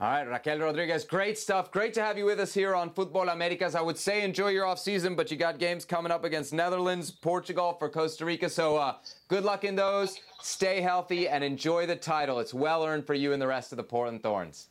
[0.02, 1.72] All right, Raquel Rodriguez, great stuff.
[1.72, 3.76] Great to have you with us here on Futbol Americas.
[3.76, 7.12] I would say enjoy your off season, but you got games coming up against Netherlands,
[7.12, 8.50] Portugal, for Costa Rica.
[8.50, 8.96] So uh,
[9.28, 10.22] good luck in those.
[10.42, 12.40] Stay healthy and enjoy the title.
[12.40, 14.70] It's well earned for you and the rest of the Portland Thorns.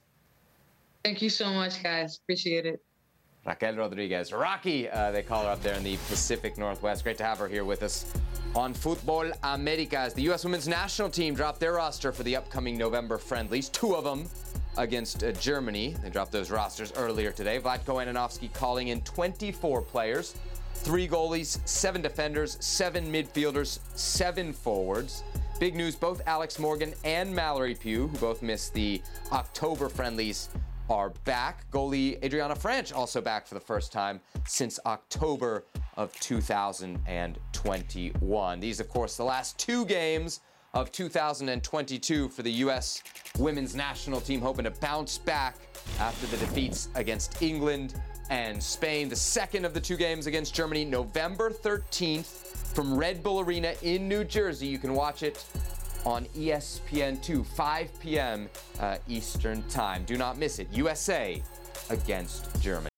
[1.04, 2.20] Thank you so much, guys.
[2.24, 2.82] Appreciate it.
[3.44, 7.04] Raquel Rodriguez, Rocky, uh, they call her up there in the Pacific Northwest.
[7.04, 8.10] Great to have her here with us
[8.54, 10.14] on Futbol Americas.
[10.14, 10.44] The U.S.
[10.44, 14.26] women's national team dropped their roster for the upcoming November friendlies, two of them
[14.78, 15.94] against uh, Germany.
[16.02, 17.60] They dropped those rosters earlier today.
[17.60, 20.34] Vlatko Andonovski calling in 24 players,
[20.74, 25.22] three goalies, seven defenders, seven midfielders, seven forwards.
[25.60, 29.02] Big news both Alex Morgan and Mallory Pugh, who both missed the
[29.32, 30.48] October friendlies,
[30.88, 31.68] are back.
[31.70, 35.64] Goalie Adrianna Franch also back for the first time since October
[35.96, 38.60] of 2021.
[38.60, 40.40] These, of course, the last two games
[40.80, 43.02] of 2022 for the U.S.
[43.38, 45.56] women's national team, hoping to bounce back
[45.98, 47.94] after the defeats against England
[48.30, 49.08] and Spain.
[49.08, 54.08] The second of the two games against Germany, November 13th from Red Bull Arena in
[54.08, 54.66] New Jersey.
[54.66, 55.44] You can watch it
[56.04, 58.48] on E ESPN2, 5 p.m.
[58.78, 60.04] Uh, Eastern Time.
[60.04, 60.68] Do not miss it.
[60.70, 61.42] USA
[61.90, 62.97] against Germany.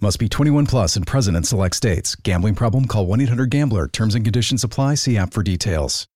[0.00, 2.14] Must be 21 plus and present in select states.
[2.14, 2.84] Gambling problem?
[2.84, 3.88] Call 1 800 Gambler.
[3.88, 4.94] Terms and conditions apply.
[4.94, 6.06] See app for details.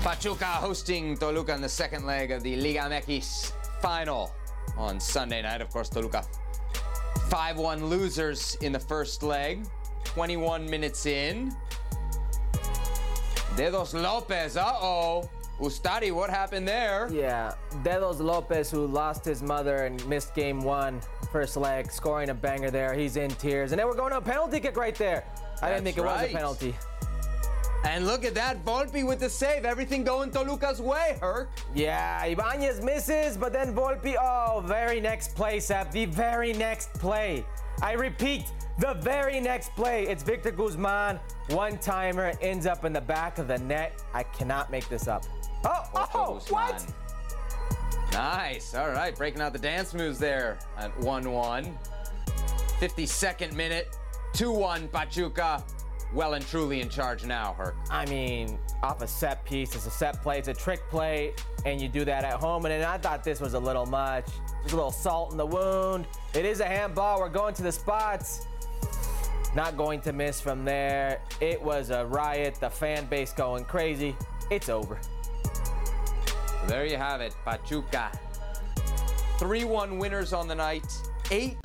[0.00, 3.50] Pachuca hosting Toluca in the second leg of the Liga MX
[3.80, 4.32] final
[4.76, 5.60] on Sunday night.
[5.60, 6.24] Of course, Toluca
[7.28, 9.66] 5 1 losers in the first leg.
[10.04, 11.52] 21 minutes in.
[13.56, 15.28] Dedos Lopez, uh oh.
[15.60, 17.08] Ustari, what happened there?
[17.12, 21.00] Yeah, Dedos Lopez, who lost his mother and missed game one,
[21.32, 22.92] first leg, scoring a banger there.
[22.92, 23.72] He's in tears.
[23.72, 25.24] And then we're going to a penalty kick right there.
[25.62, 26.74] I didn't think it That's was a penalty.
[27.84, 29.64] And look at that, Volpi with the save.
[29.64, 31.50] Everything going Toluca's way, Herc.
[31.74, 35.90] Yeah, Ibanez misses, but then Volpi, oh, very next play, Sap.
[35.90, 37.44] The very next play.
[37.82, 40.04] I repeat, the very next play.
[40.06, 41.18] It's Victor Guzman,
[41.48, 44.00] one timer, ends up in the back of the net.
[44.14, 45.24] I cannot make this up.
[45.64, 46.86] Oh, oh, what?
[48.12, 48.74] Nice.
[48.74, 51.78] All right, breaking out the dance moves there at 1 1.
[52.80, 53.96] 52nd minute,
[54.34, 55.64] 2 1 Pachuca.
[56.12, 57.74] Well and truly in charge now, Herc.
[57.90, 61.32] I mean, off a set piece, it's a set play, it's a trick play,
[61.64, 62.66] and you do that at home.
[62.66, 64.26] And then I thought this was a little much.
[64.60, 66.06] There's a little salt in the wound.
[66.34, 67.18] It is a handball.
[67.18, 68.46] We're going to the spots.
[69.54, 71.22] Not going to miss from there.
[71.40, 72.56] It was a riot.
[72.56, 74.14] The fan base going crazy.
[74.50, 75.00] It's over.
[76.66, 78.12] There you have it, Pachuca.
[79.38, 80.86] 3 1 winners on the night,
[81.30, 81.56] 8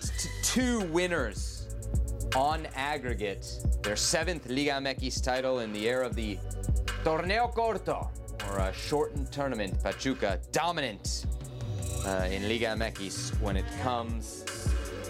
[0.41, 1.75] 2 winners
[2.35, 3.47] on aggregate.
[3.83, 6.37] Their seventh Liga MX title in the era of the
[7.03, 8.09] Torneo Corto,
[8.49, 9.81] or a shortened tournament.
[9.83, 11.25] Pachuca dominant
[12.05, 14.45] uh, in Liga MX when it comes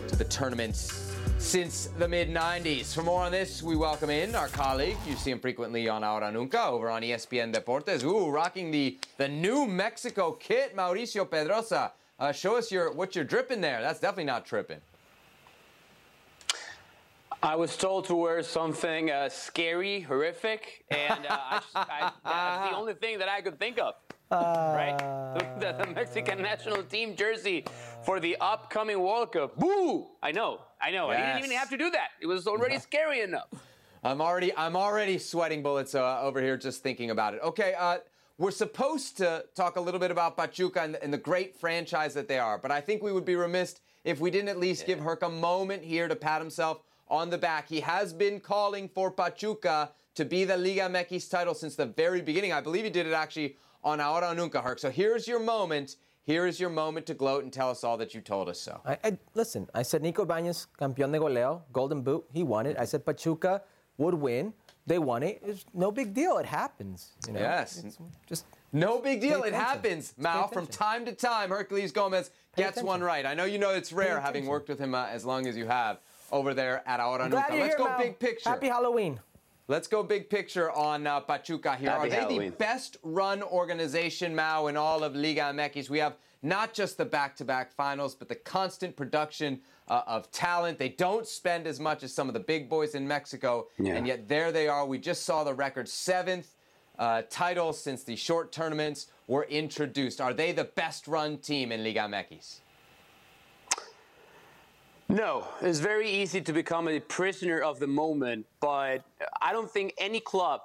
[0.08, 1.07] to the tournaments
[1.38, 2.94] since the mid 90s.
[2.94, 4.98] For more on this, we welcome in our colleague.
[5.08, 8.04] You see him frequently on Ahora Nunca over on ESPN Deportes.
[8.04, 11.92] Ooh, rocking the, the New Mexico kit, Mauricio Pedroza.
[12.20, 13.82] Uh, show us your what you're dripping there.
[13.82, 14.80] That's definitely not tripping.
[17.44, 22.72] I was told to wear something uh, scary, horrific, and uh, I just, I, that's
[22.72, 23.94] the only thing that I could think of.
[24.32, 24.98] Right?
[25.60, 27.66] The, the Mexican national team jersey
[28.04, 29.58] for the upcoming World Cup.
[29.58, 30.08] Boo!
[30.22, 31.10] I know, I know.
[31.10, 32.10] I didn't even have to do that.
[32.22, 33.48] It was already scary enough.
[34.04, 37.42] I'm already I'm already sweating bullets uh, over here just thinking about it.
[37.44, 37.98] Okay, uh,
[38.38, 42.28] we're supposed to talk a little bit about Pachuca and, and the great franchise that
[42.28, 45.00] they are, but I think we would be remiss if we didn't at least give
[45.00, 47.68] Herc a moment here to pat himself on the back.
[47.68, 52.22] He has been calling for Pachuca to be the Liga MX title since the very
[52.22, 52.54] beginning.
[52.54, 53.56] I believe he did it actually
[53.88, 54.80] on Ahora Nunca, Herc.
[54.80, 55.96] So here's your moment.
[56.24, 58.82] Here is your moment to gloat and tell us all that you told us so.
[58.86, 59.70] I, I listen.
[59.74, 62.26] I said Nico Bañez, campeón de goleo, Golden Boot.
[62.34, 62.78] He won it.
[62.78, 63.62] I said Pachuca
[63.98, 64.54] would win.
[64.86, 65.42] They won it.
[65.46, 66.38] It's no big deal.
[66.38, 67.14] It happens.
[67.28, 67.40] You know?
[67.40, 67.82] Yes.
[67.84, 69.44] It's just No big deal.
[69.44, 70.50] It happens, Mal.
[70.50, 73.26] From time to time, Herculez Gomez Pay gets one right.
[73.26, 75.66] I know you know it's rare having worked with him uh, as long as you
[75.66, 77.36] have over there at Ahora Nunca.
[77.38, 78.00] Let's here, go Mal.
[78.00, 78.50] big picture.
[78.50, 79.22] Happy Halloween.
[79.70, 81.90] Let's go big picture on uh, Pachuca here.
[81.90, 82.52] Happy Are they Halloween.
[82.52, 85.90] the best run organization, Mao, in all of Liga MX?
[85.90, 89.60] We have not just the back-to-back finals, but the constant production
[89.90, 90.78] uh, of talent.
[90.78, 93.96] They don't spend as much as some of the big boys in Mexico, Yeah.
[93.96, 94.86] and yet there they are.
[94.86, 96.56] We just saw the record seventh
[96.98, 100.22] uh, title since the short tournaments were introduced.
[100.22, 102.60] Are they the best run team in Liga MX?
[105.10, 109.00] No, it's very easy to become a prisoner of the moment, but
[109.42, 110.62] I don't think any club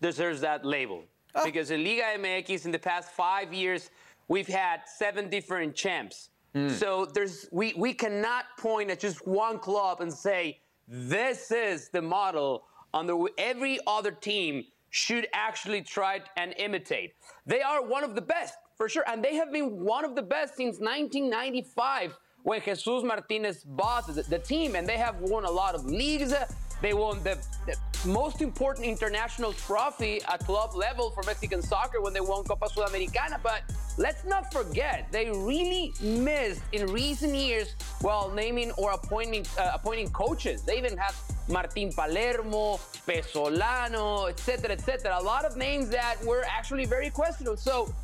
[0.00, 1.04] deserves that label.
[1.34, 1.44] Ah.
[1.44, 3.90] Because in Liga MX, in the past five years,
[4.28, 6.30] we've had seven different champs.
[6.54, 6.68] Hmm.
[6.68, 12.02] So there's we, we cannot point at just one club and say this is the
[12.02, 17.14] model under wh- every other team should actually try and imitate.
[17.46, 20.22] They are one of the best for sure, and they have been one of the
[20.22, 25.74] best since 1995 when Jesus Martinez bought the, team, and they have won a lot
[25.74, 26.34] of leagues.
[26.80, 27.76] They won the, the
[28.08, 33.40] most important international trophy at club level for Mexican soccer when they won Copa Sudamericana.
[33.40, 33.62] But
[33.98, 40.10] let's not forget, they really missed in recent years while naming or appointing uh, appointing
[40.10, 40.62] coaches.
[40.62, 41.16] They even have
[41.48, 45.18] Martin Palermo, Pezzolano, etc., etc.
[45.20, 47.56] A lot of names that were actually very questionable.
[47.56, 47.94] So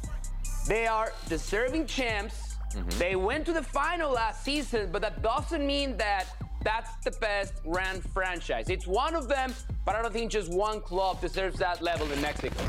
[0.69, 2.48] they are deserving champs.
[2.79, 2.99] Mm-hmm.
[2.99, 6.27] They went to the final last season, but that doesn't mean that
[6.63, 8.69] that's the best ran franchise.
[8.69, 9.55] It's one of them,
[9.85, 12.63] but I don't think just one club deserves that level in Mexico.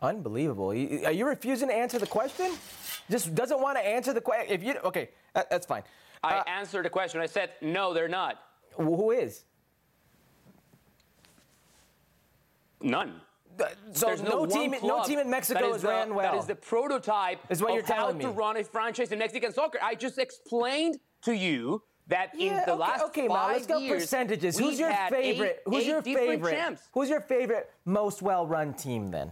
[0.00, 0.70] Unbelievable.
[0.70, 2.52] Are you refusing to answer the question?
[3.10, 4.54] Just doesn't want to answer the question.
[4.54, 5.82] If you okay, that's fine.
[6.22, 7.20] I uh, answered the question.
[7.20, 8.38] I said, no, they're not.
[8.76, 9.44] Who is?
[12.80, 13.20] None.
[13.92, 16.32] So There's no, one team, no team in Mexico the- ran well.
[16.32, 19.18] That is the prototype Is what of you're how telling to run a franchise in
[19.18, 19.78] Mexican soccer.
[19.82, 23.66] I just explained to you that in Yeah, the okay, last okay, five Mal, let's
[23.66, 24.58] go years, percentages.
[24.58, 25.62] Who's your favorite?
[25.66, 26.52] Eight, who's eight your favorite?
[26.52, 26.82] Champs.
[26.92, 29.30] Who's your favorite most well-run team then?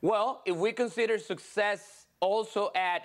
[0.00, 3.02] Well, if we consider success also at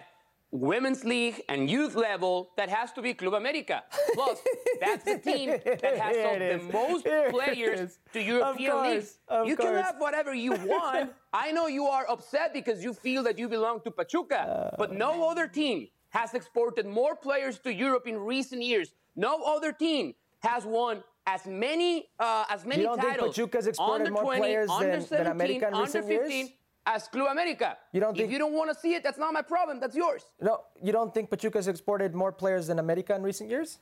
[0.52, 3.84] women's league and youth level, that has to be Club America.
[4.14, 4.40] Plus,
[4.80, 6.74] that's the team that has the is.
[6.74, 9.20] most Here players to European course, leagues.
[9.48, 11.12] You can have whatever you want.
[11.34, 15.28] I know you are upset because you feel that you belong to Pachuca, but no
[15.30, 18.94] other team has exported more players to Europe in recent years.
[19.16, 23.36] No other team has won as many uh, as many don't think titles.
[23.36, 26.38] Pachuca's exported under more 20, players under than- than 17, America in under recent 15,
[26.38, 26.50] years?
[26.86, 27.78] As Club America.
[27.92, 29.80] You don't think, if you don't want to see it, that's not my problem.
[29.80, 30.24] That's yours.
[30.42, 33.80] No, you don't think Pachuca's exported more players than America in recent years?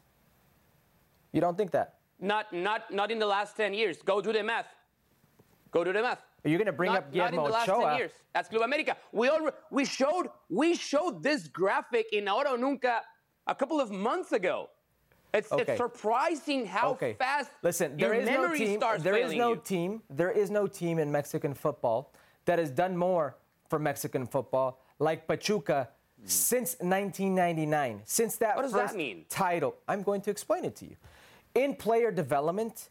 [1.32, 1.95] You don't think that?
[2.20, 4.02] Not not not in the last 10 years.
[4.02, 4.66] Go do the math.
[5.72, 6.22] Go do the math.
[6.43, 7.89] Are you going to bring not, up not in Guillermo the last Ochoa?
[7.91, 8.12] 10 years.
[8.34, 8.97] That's Club America.
[9.14, 13.02] We all we showed we showed this graphic in Ahora Nunca
[13.47, 14.70] a couple of months ago.
[15.34, 15.64] It's, Okay.
[15.74, 17.14] it's surprising how okay.
[17.14, 18.80] fast Listen, your there is no team.
[18.80, 19.62] starts There is no you.
[19.64, 20.02] team.
[20.10, 22.14] There is no team in Mexican football
[22.50, 23.36] that has done more
[23.70, 25.89] for Mexican football like Pachuca
[26.26, 28.02] since 1999.
[28.06, 29.26] Since that What does first that mean?
[29.30, 30.95] title, I'm going to explain it to you.
[31.54, 32.89] In player development,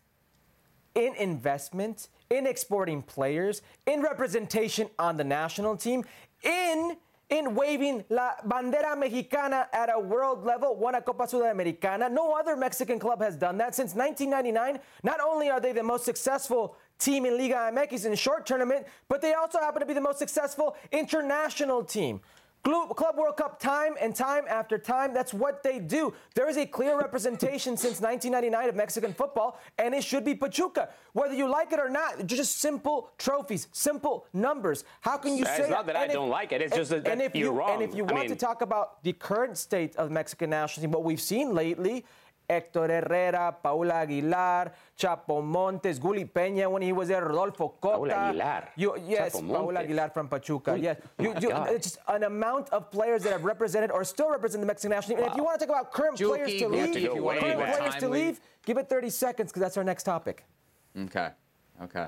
[0.94, 6.04] in investment, in exporting players, in representation on the national team,
[6.44, 6.96] in
[7.30, 12.11] in waving la bandera mexicana at a world level, won a Copa Sudamericana.
[12.11, 14.80] No other Mexican club has done that since 1999.
[15.02, 19.20] Not only are they the most successful team in Liga MX in short tournament, but
[19.20, 22.20] they also happen to be the most successful international team.
[22.64, 25.14] Club Club World Cup time and time after time.
[25.14, 26.12] That's what they do.
[26.34, 30.88] There is a clear representation since 1999 of Mexican football, and it should be Pachuca.
[31.12, 34.84] Whether you like it or not, just simple trophies, simple numbers.
[35.03, 36.90] How can you It's say not that I and if- don't like it, it's just
[36.90, 37.74] that- and if you're you, wrong.
[37.80, 40.82] And if you I want to talk about the current state of the Mexican national
[40.82, 42.05] team, what we've seen lately.
[42.49, 47.96] Hector Herrera, Paula Aguilar, Chapo Montes, Guli Peña when he was there, Rodolfo Cota.
[47.96, 48.68] Paula Aguilar.
[48.76, 49.84] You, yes, Chapo Paula Montes.
[49.84, 50.70] Aguilar from Pachuca.
[50.72, 54.03] Uy, yes, you, oh you, it's just an amount of players that have represented or
[54.05, 55.24] still represent the Mexican national team.
[55.24, 57.22] And if you want to talk about current Juki, players to leave, to give you
[57.22, 60.44] current players time, to leave, give it 30 seconds because that's our next topic.
[60.99, 61.28] Okay.
[61.82, 62.07] Okay.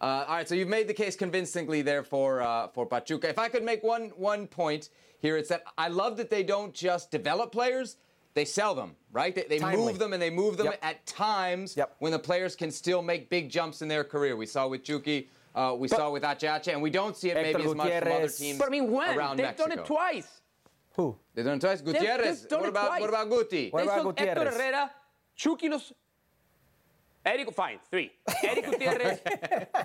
[0.00, 0.48] Uh, all right.
[0.48, 3.28] So you've made the case convincingly there for uh, for Pachuca.
[3.28, 6.72] If I could make one one point here, it's that I love that they don't
[6.72, 7.96] just develop players;
[8.34, 8.94] they sell them.
[9.10, 9.34] Right?
[9.34, 10.78] They, they move them and they move them Yep.
[10.82, 11.96] at times Yep.
[11.98, 14.36] when the players can still make big jumps in their career.
[14.36, 15.28] We saw with Juki.
[15.54, 18.00] Uh, we saw with Achache, and we don't see it maybe as much from other
[18.00, 18.38] Gutierrez.
[18.38, 19.16] teams But I mean, when?
[19.18, 19.68] around They've Mexico.
[19.70, 20.40] done it twice.
[20.92, 21.16] Who?
[21.34, 21.80] They've done it twice.
[21.80, 22.40] Gutierrez.
[22.42, 23.00] they've done what it about twice.
[23.00, 23.72] what about Guti?
[23.72, 24.38] What they about sold Gutierrez?
[24.44, 24.90] Hector Herrera,
[25.34, 25.92] Chucky Los.
[27.28, 28.10] Eric, fine, three.
[28.42, 29.18] Eric Gutierrez,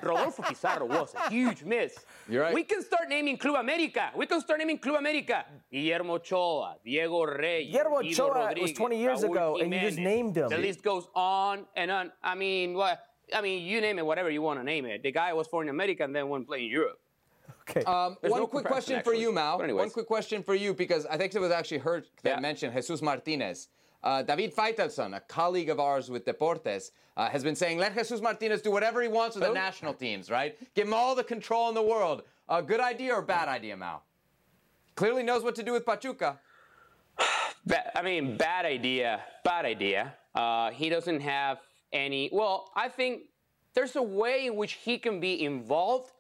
[0.02, 1.94] Rodolfo Pizarro was a huge miss.
[2.30, 2.54] You're right.
[2.54, 4.12] We can start naming Club America.
[4.16, 5.44] We can start naming Club America.
[5.70, 9.98] Guillermo Ochoa, Diego Reyes, Guillermo Guido Ochoa was 20 years Raul ago, and you just
[9.98, 10.16] Jimenez.
[10.16, 10.50] named him.
[10.50, 12.12] The list goes on and on.
[12.24, 13.00] I mean, what?
[13.36, 15.04] I mean, you name it, whatever you want to name it.
[15.04, 17.00] The guy was born in America and then went play in Europe.
[17.70, 17.84] Okay.
[17.84, 19.74] Um, one no quick comparison, question for you, actually.
[19.74, 19.76] Mao.
[19.80, 22.40] One quick question for you because I think it was actually heard that Yeah.
[22.40, 23.70] mentioned Jesus Martinez.
[24.04, 28.22] Uh, David Faitelson, a colleague of ours with Deportes, uh, has been saying, let Jesus
[28.22, 30.58] Martinez do whatever he wants with the national teams, right?
[30.74, 32.24] Give him all the control in the world.
[32.50, 34.02] A good idea or bad idea, Mao?
[34.96, 36.40] Clearly knows what to do with Pachuca.
[37.96, 39.22] I mean, bad idea.
[39.44, 40.16] Bad idea.
[40.36, 41.60] Uh, he doesn't have
[41.94, 42.30] any.
[42.34, 43.24] Well, I think
[43.74, 46.12] there's a way in which he can be involved.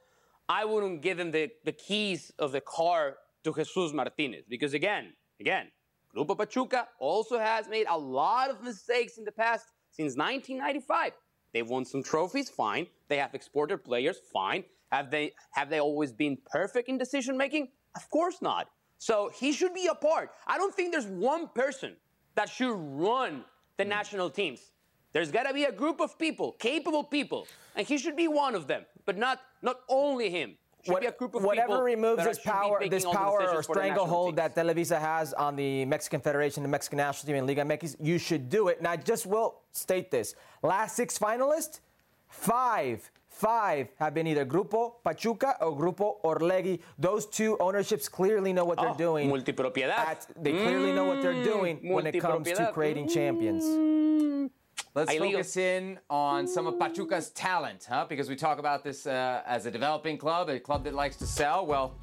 [0.47, 5.13] I wouldn't give him the, the keys of the car to Jesus Martinez because, again,
[5.39, 5.67] again,
[6.15, 11.13] Grupo Pachuca also has made a lot of mistakes in the past since 1995.
[11.53, 12.87] They've won some trophies, fine.
[13.07, 14.63] They have exported players, fine.
[14.91, 17.69] Have they have they always been perfect in decision making?
[17.95, 18.69] Of course not.
[18.99, 20.29] So he should be a part.
[20.47, 21.95] I don't think there's one person
[22.35, 23.43] that should run
[23.77, 23.89] the hmm.
[23.89, 24.71] national teams.
[25.13, 28.55] There's got to be a group of people, capable people, and he should be one
[28.55, 28.85] of them.
[29.05, 30.57] But not not only him.
[30.85, 33.81] Should be a group of Whatever removes this power, this power or decisions for the
[33.81, 37.61] national stranglehold that Televisa has on the Mexican Federation, the Mexican national team, and Liga
[37.63, 38.79] MX, you should do it.
[38.79, 41.79] And I just will state this: last six finalists,
[42.27, 46.81] five, five have been either Grupo Pachuca or Grupo Orlegi.
[46.99, 49.29] Those two ownerships clearly know what they're Oh, doing.
[49.31, 49.89] multipropiedad.
[49.89, 53.63] At- they clearly know what they're mm, doing when it comes to creating champions.
[53.63, 54.49] Mm.
[54.95, 55.31] Let's Ahí digo.
[55.31, 58.05] focus in on some of Pachuca's talent, huh?
[58.07, 61.25] Because we talk about this uh, as a developing club, a club that likes to
[61.25, 61.65] sell.
[61.65, 61.95] Well,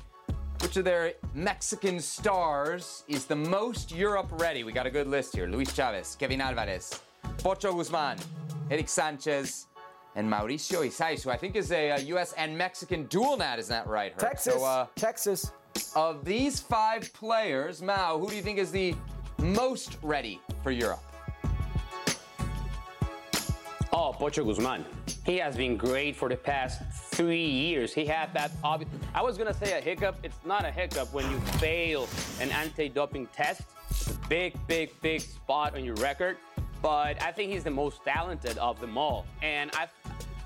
[0.61, 4.64] which of their Mexican stars is the most Europe ready?
[4.64, 5.47] We got a good list here.
[5.47, 7.01] Luis Chavez, Kevin Alvarez,
[7.38, 8.18] Pocho Guzman,
[8.72, 9.68] Eric Sanchez,
[10.16, 12.32] and Mauricio Isais, who I think is a, uh U.S.
[12.32, 13.61] and Mexican dual nat.
[13.61, 14.12] Isn't that right?
[14.14, 14.18] Herb?
[14.20, 15.53] Texas, So, uh, Texas.
[15.95, 18.95] of these five players, Mao, who do you think is the
[19.38, 21.01] most ready for Europe?
[24.21, 24.85] Pocho Guzman.
[25.25, 27.95] He has been great for the past three years.
[27.95, 28.53] He had that.
[28.62, 30.18] I was gonna say a hiccup.
[30.23, 32.07] It's not a hiccup when you fail
[32.39, 33.62] an anti-doping test.
[33.89, 36.37] It's a big, big, big spot on your record.
[36.83, 39.25] But I think he's the most talented of them all.
[39.41, 39.89] And I,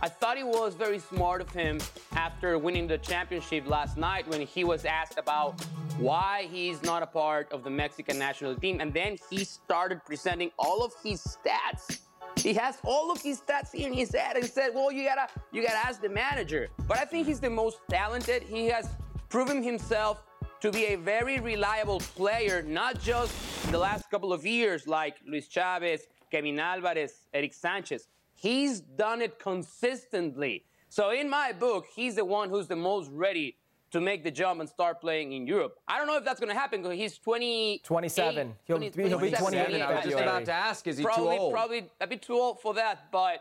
[0.01, 1.81] I thought it was very smart of him
[2.13, 5.61] after winning the championship last night when he was asked about
[5.99, 8.81] why he's not a part of the Mexican national team.
[8.81, 12.03] And then he started presenting all of his stats.
[12.37, 15.29] He has all of his stats here in his head and said, well, you gotta,
[15.53, 16.69] you gotta ask the manager.
[16.87, 18.43] But I think he's the most talented.
[18.43, 18.89] He has
[19.29, 20.23] proven himself
[20.61, 23.33] to be a very reliable player, not just
[23.71, 28.09] the last couple of years like Luis Chavez, Kevin Alvarez, Eric Sanchez.
[28.33, 30.65] He's done it consistently.
[30.89, 33.57] So in my book, he's the one who's the most ready
[33.95, 35.79] to make the jump and start playing in Europe.
[35.87, 37.81] I don't know if that's going to happen because he's 20.
[37.85, 38.55] 27.
[38.65, 41.43] He'll be- he'll be 28 I was just about to ask, is he probably, too
[41.43, 41.53] old?
[41.53, 43.39] Probably a bit too old for that, but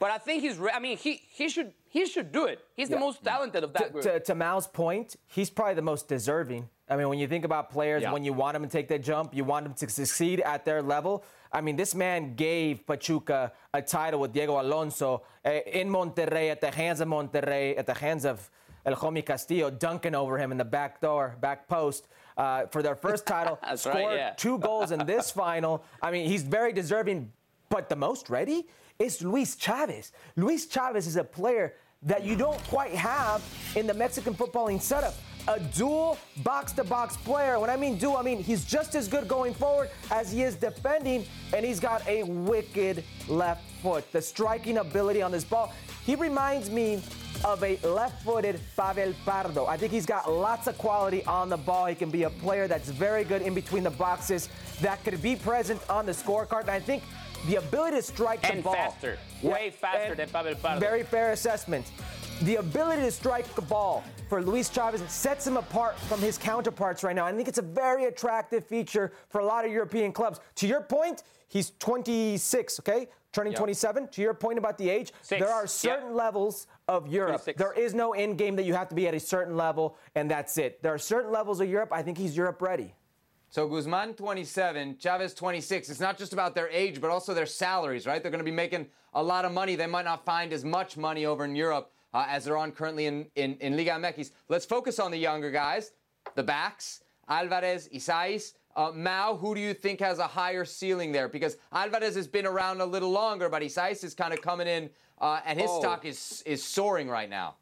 [0.00, 0.58] but I think he's.
[0.58, 2.58] Re- I mean, he he should he should do it.
[2.76, 4.04] He's the most talented of that to, group.
[4.04, 6.68] to, to Mal's point, he's probably the most deserving.
[6.90, 8.12] I mean, when you think about players, Yeah.
[8.12, 10.82] when you want them to take that jump, you want them to succeed at their
[10.82, 11.24] level.
[11.50, 16.60] I mean, this man gave Pachuca a title with Diego Alonso eh, in Monterrey, at
[16.60, 18.50] the hands of Monterrey, at the hands of
[18.86, 22.08] El Homie Castillo, dunking over him in the back door, back post.
[22.36, 24.30] Uh, for their first title, That's right, yeah.
[24.36, 25.84] two goals in this final.
[26.02, 27.30] I mean, he's very deserving,
[27.68, 28.66] but the most ready
[28.98, 30.10] is Luis Chavez.
[30.34, 33.40] Luis Chavez is a player that you don't quite have
[33.76, 35.14] in the Mexican footballing setup.
[35.46, 37.58] A dual box to box player.
[37.60, 40.54] When I mean dual, I mean he's just as good going forward as he is
[40.56, 44.10] defending, and he's got a wicked left foot.
[44.10, 45.72] The striking ability on this ball.
[46.04, 47.02] He reminds me
[47.44, 49.66] of a left-footed Pavel Pardo.
[49.66, 51.86] I think he's got lots of quality on the ball.
[51.86, 54.48] He can be a player that's very good in between the boxes,
[54.80, 56.62] that could be present on the scorecard.
[56.62, 57.02] And I think
[57.46, 59.18] the ability to strike the And ball faster.
[59.42, 60.80] Way faster and than Pavel Pardo.
[60.80, 61.90] Very fair assessment.
[62.42, 67.04] The ability to strike the ball for Luis Chavez sets him apart from his counterparts
[67.04, 67.26] right now.
[67.26, 70.40] I think it's a very attractive feature for a lot of European clubs.
[70.56, 73.08] To your point, he's 26, okay?
[73.34, 73.58] Turning Yep.
[73.58, 74.08] 27.
[74.08, 75.40] To your point about the age, Six.
[75.42, 75.68] there are Yep.
[75.70, 77.42] certain levels of Europe.
[77.42, 77.58] 26.
[77.58, 80.30] There is no end game that you have to be at a certain level, and
[80.30, 80.80] that's it.
[80.82, 81.88] There are certain levels of Europe.
[81.92, 82.94] I think he's Europe ready.
[83.50, 85.90] So Guzman 27, Chavez 26.
[85.90, 88.22] It's not just about their age, but also their salaries, right?
[88.22, 89.74] They're going to be making a lot of money.
[89.74, 93.06] They might not find as much money over in Europe uh, as they're on currently
[93.06, 94.30] in, in, in Liga MX.
[94.48, 95.90] Let's focus on the younger guys,
[96.36, 98.54] the backs, Alvarez, Isais.
[98.76, 101.28] Uh, Mao, who do you think has a higher ceiling there?
[101.28, 104.90] Because Alvarez has been around a little longer, but Isais is kind of coming in,
[105.20, 105.80] uh, and his Oh.
[105.80, 107.54] stock is is soaring right now.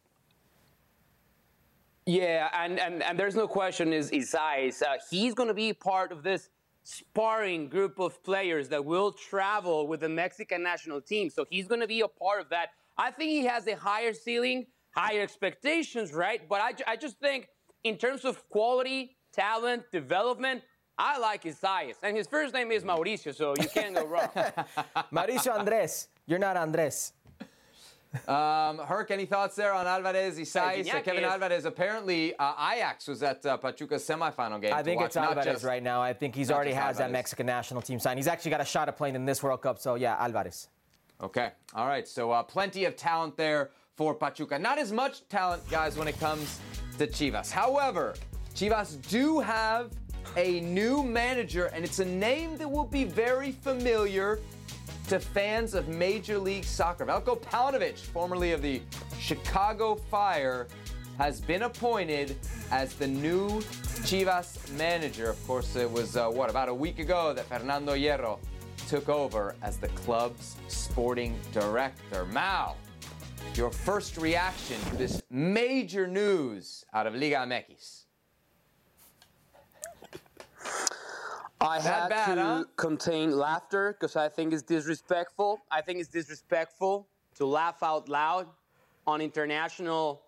[2.07, 4.83] Yeah, and, and, and there's no question is Isais.
[4.83, 6.49] Uh, he's going to be part of this
[6.83, 11.31] sparring group of players that will travel with the Mexican national team.
[11.31, 12.71] So he's going to be a part of that.
[12.99, 16.41] I think he has a higher ceiling, higher expectations, right?
[16.49, 17.49] But I, I just think
[17.85, 20.63] in terms of quality, talent, development,
[20.99, 21.95] I like Isais.
[22.03, 24.29] And his first name is Mauricio, so you can't go wrong.
[25.13, 27.13] Mauricio Andres, you're not Andres.
[28.29, 30.85] Um, Herc, any thoughts there on Alvarez, Isais?
[30.85, 34.75] Gignac Uh, Kevin is- Alvarez, apparently uh, Ajax was at uh, Pachuca's semifinal game.
[34.75, 36.03] I to think watch, it's not Alvarez just- right now.
[36.03, 38.19] I think he's already just has that Mexican national team sign.
[38.19, 39.79] He's actually got a shot at playing in this World Cup.
[39.79, 40.69] So yeah, Alvarez.
[41.23, 41.53] Okay.
[41.75, 42.07] All right.
[42.07, 44.59] So uh, plenty of talent there for Pachuca.
[44.59, 46.61] Not as much talent, guys, when it comes
[46.99, 47.51] to Chivas.
[47.51, 48.15] However,
[48.55, 49.91] Chivas do have
[50.37, 54.41] a new manager, and it's a name that will be very familiar
[55.09, 57.05] to fans of Major League Soccer.
[57.05, 58.81] Veljko Paunovic, formerly of the
[59.19, 60.67] Chicago Fire,
[61.19, 62.37] has been appointed
[62.71, 63.61] as the new
[64.03, 65.29] Chivas manager.
[65.29, 68.39] Of course, it was, uh, what, about a week ago that Fernando Hierro
[68.89, 72.25] took over as the club's sporting director.
[72.27, 72.77] Mao,
[73.55, 78.02] your first reaction to this major news out of Liga MX.
[81.63, 82.65] I That had bad, to huh?
[82.77, 85.61] contain laughter because I think it's disrespectful.
[85.71, 88.49] I think it's disrespectful to laugh out loud
[89.07, 90.25] on international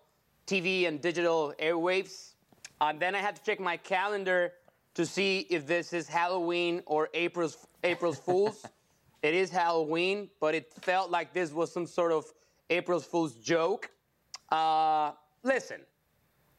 [0.47, 2.35] TV and digital airwaves.
[2.79, 4.53] And then I had to check my calendar
[4.93, 8.65] to see if this is Halloween or April's April's Fools.
[9.21, 12.33] it is Halloween, but it felt like this was some sort of
[12.69, 13.91] April's Fool's joke.
[14.49, 15.11] Uh,
[15.43, 15.85] listen,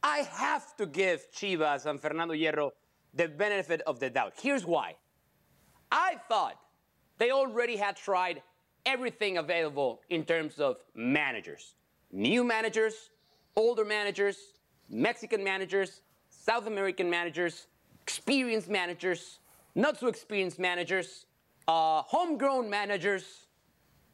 [0.03, 2.71] I have to give Chivas and Fernando Hierro
[3.17, 4.33] the benefit of the doubt.
[4.41, 4.95] Here's why.
[5.91, 6.57] I thought
[7.17, 8.41] they already had tried
[8.85, 11.73] everything available in terms of managers
[12.09, 13.09] new managers,
[13.57, 14.37] older managers,
[14.89, 17.67] Mexican managers, South American managers,
[18.01, 19.39] experienced managers,
[19.75, 21.25] not so experienced managers,
[21.67, 23.47] uh, homegrown managers,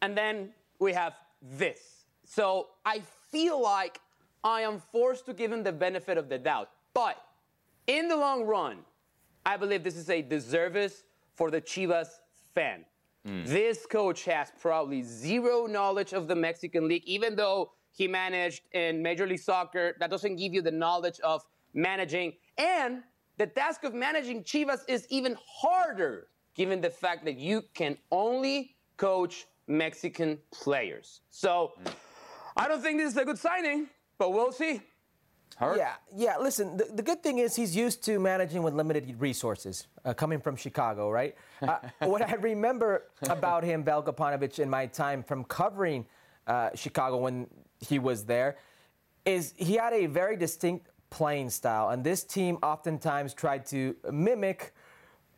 [0.02, 0.50] and then
[0.80, 2.06] we have this.
[2.26, 4.02] So I feel like
[4.44, 6.70] I am forced to give him the benefit of the doubt.
[6.96, 7.18] But
[7.86, 8.80] in the long run,
[9.46, 11.04] I believe this is a disservice
[11.36, 12.08] for the Chivas
[12.54, 12.86] fan.
[13.26, 13.44] Hmm.
[13.46, 19.02] This coach has probably zero knowledge of the Mexican League, even though he managed in
[19.02, 19.96] Major League Soccer.
[20.00, 22.34] That doesn't give you the knowledge of managing.
[22.58, 23.04] And
[23.38, 28.76] the task of managing Chivas is even harder, given the fact that you can only
[28.98, 31.22] coach Mexican players.
[31.30, 31.90] So hmm.
[32.56, 33.88] I don't think this is a good signing,
[34.18, 34.82] but we'll see.
[35.56, 35.78] Herc?
[35.78, 36.38] Yeah, yeah.
[36.38, 40.40] Listen, the, the good thing is he's used to managing with limited resources, uh, coming
[40.40, 41.36] from Chicago, right?
[41.62, 46.06] Uh, what I remember about him, Veljko Paunovic, in my time from covering
[46.48, 47.48] uh, Chicago when
[47.80, 48.58] he was there,
[49.26, 54.74] is he had a very distinct playing style, and this team oftentimes tried to mimic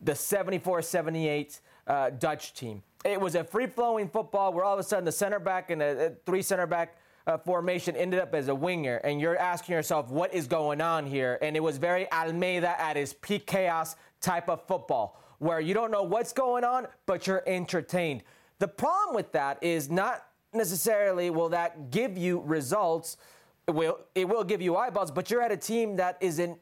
[0.01, 2.81] the 74 78 uh, Dutch team.
[3.03, 5.81] It was a free flowing football where all of a sudden the center back and
[5.81, 6.97] a three center back
[7.27, 8.97] uh, formation ended up as a winger.
[8.97, 11.37] And you're asking yourself, what is going on here?
[11.41, 15.91] And it was very Almeyda at his peak chaos type of football where you don't
[15.91, 18.23] know what's going on, but you're entertained.
[18.59, 23.17] The problem with that is not necessarily will that give you results.
[23.67, 26.57] It will, it will give you eyeballs, but you're at a team that is in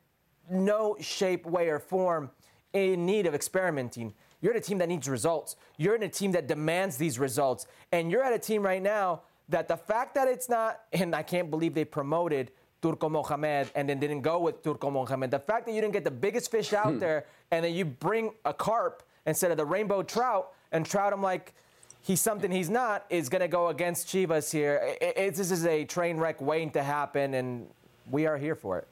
[0.50, 2.32] no shape, way, or form
[2.74, 4.14] in need of experimenting.
[4.42, 5.56] You're at a team that needs results.
[5.78, 7.68] You're in a team that demands these results.
[7.92, 9.22] And you're at a team right now
[9.54, 12.52] that the fact that it's not, and I can't believe they promoted
[12.82, 15.30] Turco Mohamed and then didn't go with Turco Mohamed.
[15.30, 17.00] The fact that you didn't get the biggest fish out hmm.
[17.00, 21.22] there and then you bring a carp instead of the rainbow trout and trout him
[21.22, 21.54] like
[22.02, 24.82] he's something he's not is going to go against Chivas here.
[24.82, 27.70] I- I- it's- this is a train wreck waiting to happen, and
[28.10, 28.88] we are here for it.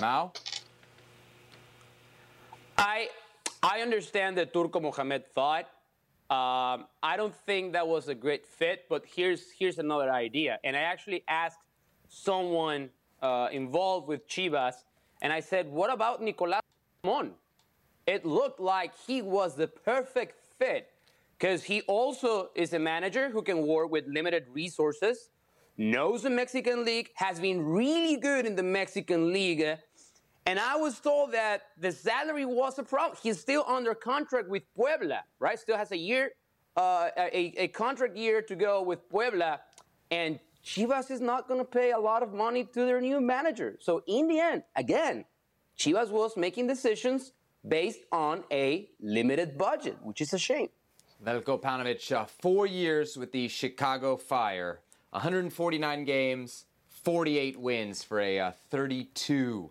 [0.00, 0.32] Now?
[2.76, 3.08] I
[3.62, 5.68] I understand that Turco Mohamed thought.
[6.32, 10.58] Um, I don't think that was a great fit, but here's here's another idea.
[10.64, 11.58] And I actually asked
[12.08, 12.88] someone
[13.20, 14.76] uh, involved with Chivas,
[15.20, 16.62] and I said, "What about Nicolas
[17.04, 17.32] Mon?"
[18.06, 20.88] It looked like he was the perfect fit
[21.38, 25.28] because he also is a manager who can work with limited resources,
[25.76, 29.76] knows the Mexican League, has been really good in the Mexican League.
[30.46, 33.18] And I was told that the salary was a problem.
[33.22, 35.58] He's still under contract with Puebla, right?
[35.58, 36.32] Still has a year,
[36.76, 39.60] uh, a, a contract year to go with Puebla.
[40.10, 43.76] And Chivas is not going to pay a lot of money to their new manager.
[43.80, 45.24] So in the end, again,
[45.78, 47.32] Chivas was making decisions
[47.66, 50.68] based on a limited budget, which is a shame.
[51.24, 58.40] Veljko Paunovic, uh, four years with the Chicago Fire, 149 games, 48 wins for a
[58.40, 59.70] uh, 32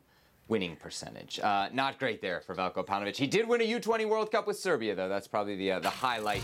[0.51, 1.39] winning percentage.
[1.39, 3.15] Uh, not great there for Veljko Paunovic.
[3.15, 5.07] He did win a U20 World Cup with Serbia, though.
[5.07, 6.43] That's probably the uh, the highlight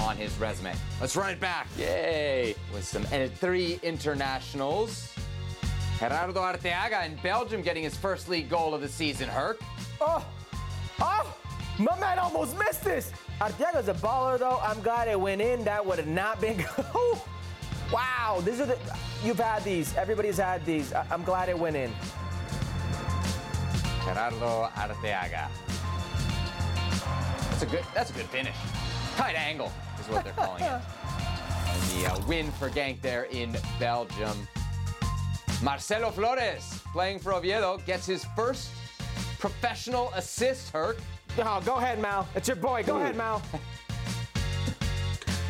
[0.00, 0.74] on his resume.
[1.02, 1.68] Let's run it back.
[1.76, 2.54] Yay!
[2.72, 5.12] With some and three internationals.
[5.98, 9.28] Gerardo Arteaga in Belgium getting his first league goal of the season.
[9.28, 9.60] Herc.
[10.00, 10.26] Oh,
[11.00, 11.36] oh,
[11.78, 13.12] my man almost missed this.
[13.38, 14.60] Arteaga's a baller, though.
[14.62, 15.62] I'm glad it went in.
[15.64, 17.20] That would have not been good.
[17.92, 18.78] wow, these are the.
[19.22, 19.94] You've had these.
[19.94, 20.94] Everybody's had these.
[20.94, 21.92] I, I'm glad it went in.
[24.04, 25.48] Gerardo Arteaga.
[27.50, 27.84] That's a good.
[27.94, 28.56] That's a good finish.
[29.16, 30.80] Tight angle is what they're calling it.
[31.64, 34.46] And the uh, win for Genk there in Belgium.
[35.62, 38.68] Marcelo Flores, playing for Oviedo, gets his first
[39.38, 40.70] professional assist.
[40.70, 40.98] Herc.
[41.38, 42.28] Oh, go ahead, Mal.
[42.34, 42.82] It's your boy.
[42.82, 43.00] Go Ooh.
[43.00, 43.40] ahead, Mal.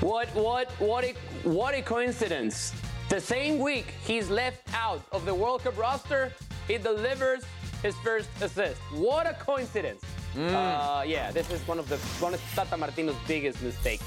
[0.03, 1.15] What what what a
[1.45, 2.73] what a coincidence.
[3.09, 6.33] The same week he's left out of the World Cup roster,
[6.67, 7.45] he delivers
[7.83, 8.81] his first assist.
[8.93, 10.03] What a coincidence.
[10.35, 10.53] Mm.
[10.53, 14.05] Uh, yeah, this is one of the one of Tata Martino's biggest mistakes.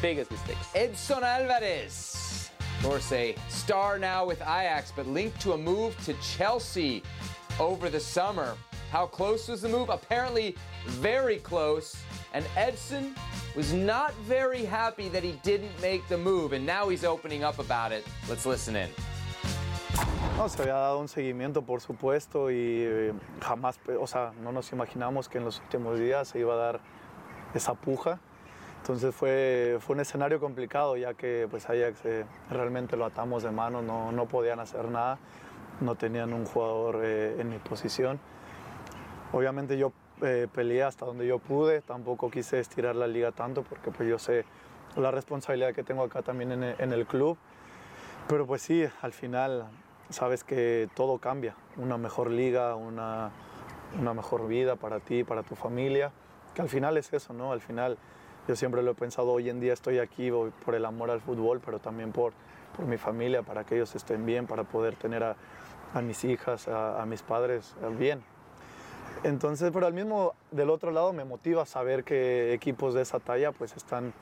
[0.00, 0.66] Biggest mistakes.
[0.74, 2.50] Edson Alvarez.
[2.78, 7.02] Of course, a star now with Ajax, but linked to a move to Chelsea
[7.58, 8.56] over the summer.
[8.90, 9.90] How close was the move?
[9.90, 10.56] Apparently,
[10.86, 11.94] very close.
[12.32, 13.14] And Edson
[13.54, 17.58] was not very happy that he didn't make the move, and now he's opening up
[17.58, 18.06] about it.
[18.28, 18.88] Let's listen in.
[20.40, 23.12] No, se había dado un seguimiento, por supuesto, y eh,
[23.42, 26.80] jamás, o sea, no nos imaginamos que en los últimos días se iba a dar
[27.52, 28.18] esa puja.
[28.78, 33.50] Entonces fue, fue un escenario complicado, ya que pues Ajax eh, realmente lo atamos de
[33.50, 35.18] mano, no, no podían hacer nada,
[35.82, 38.18] no tenían un jugador eh, en mi posición.
[39.32, 39.92] Obviamente yo
[40.54, 44.44] peleé hasta donde yo pude, tampoco quise estirar la liga tanto porque pues yo sé
[44.96, 47.38] la responsabilidad que tengo acá también en el club.
[48.30, 49.66] Pero pues sí, al final
[50.08, 53.32] sabes que todo cambia, una mejor liga, una,
[53.98, 56.12] una mejor vida para ti, para tu familia,
[56.54, 57.50] que al final es eso, ¿no?
[57.50, 57.98] Al final
[58.46, 60.30] yo siempre lo he pensado, hoy en día estoy aquí
[60.64, 62.32] por el amor al fútbol, pero también por,
[62.76, 65.34] por mi familia, para que ellos estén bien, para poder tener a,
[65.92, 68.22] a mis hijas, a, a mis padres bien.
[69.24, 73.50] Entonces, pero al mismo, del otro lado, me motiva saber que equipos de esa talla
[73.50, 74.12] pues están,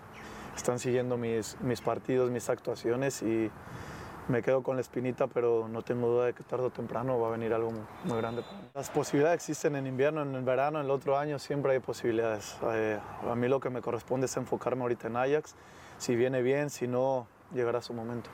[0.57, 3.51] están siguiendo mis, mis partidos, mis actuaciones y
[4.29, 7.29] me quedo con la espinita, pero no tengo duda de que tarde o temprano va
[7.29, 8.43] a venir algo muy, muy grande.
[8.75, 12.57] Las posibilidades existen en invierno, en el verano, en el otro año, siempre hay posibilidades.
[12.73, 12.99] Eh,
[13.29, 15.55] a mí lo que me corresponde es enfocarme ahorita en Ajax.
[15.99, 18.31] Si viene bien, si no, llegará su momento.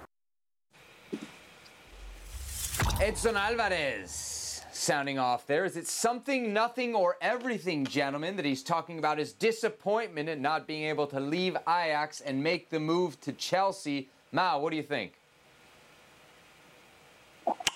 [3.01, 5.65] Edson Alvarez sounding off there.
[5.65, 10.67] Is it something, nothing, or everything, gentlemen, that he's talking about his disappointment in not
[10.67, 14.09] being able to leave Ajax and make the move to Chelsea?
[14.33, 15.15] Mao, what do you think?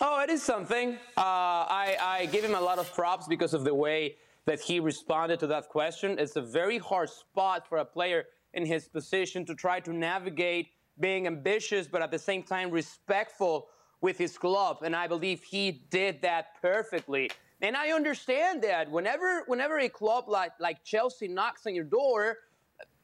[0.01, 0.95] Oh, it is something.
[1.17, 4.15] Uh, I, I give him a lot of props because of the way
[4.45, 6.17] that he responded to that question.
[6.21, 10.69] It's a very hard spot for a player in his position to try to navigate
[11.01, 13.67] being ambitious, but at the same time respectful
[14.01, 14.79] with his club.
[14.85, 17.31] And I believe he did that perfectly.
[17.61, 22.37] And I understand that whenever whenever a club like, like Chelsea knocks on your door,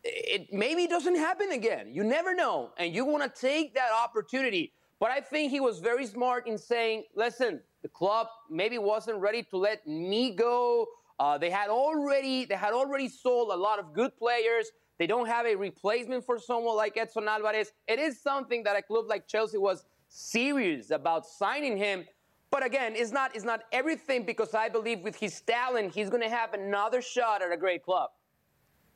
[0.04, 1.92] it maybe doesn't happen again.
[1.92, 2.70] You never know.
[2.78, 4.72] And you want to take that opportunity.
[5.04, 9.42] But I think he was very smart in saying, listen, the club maybe wasn't ready
[9.50, 10.86] to let me go.
[11.18, 14.70] Uh, they had already they had already sold a lot of good players.
[14.98, 17.70] They don't have a replacement for someone like Edson Alvarez.
[17.86, 22.06] It is something that a club like Chelsea was serious about signing him.
[22.50, 26.22] But again, it's not it's not everything because I believe with his talent, he's going
[26.22, 28.08] to have another shot at a great club.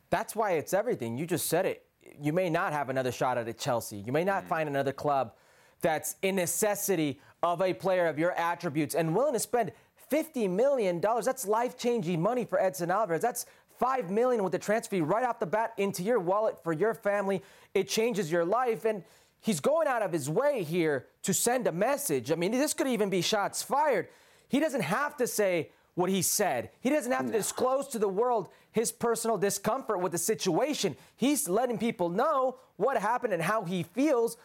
[0.09, 1.19] That's why it's everything.
[1.19, 1.85] You just said it.
[2.19, 3.99] You may not have another shot at a Chelsea.
[3.99, 4.49] You may not mm.
[4.49, 5.35] find another club
[5.81, 9.73] that's a necessity of a player of your attributes and willing to spend
[10.11, 11.01] $50 million.
[11.01, 13.23] That's life changing money for Edson Alvarez.
[13.23, 13.47] That's
[13.79, 16.95] 5 million with the transfer fee right off the bat into your wallet for your
[16.95, 17.43] family.
[17.75, 18.85] It changes your life.
[18.85, 19.05] And
[19.41, 22.33] he's going out of his way here to send a message.
[22.33, 24.09] I mean, this could even be shots fired.
[24.49, 26.71] He doesn't have to say what he said.
[26.81, 30.97] He doesn't have to disclose to the world his personal discomfort with the situation.
[31.17, 34.37] He's letting people know what happened and how he feels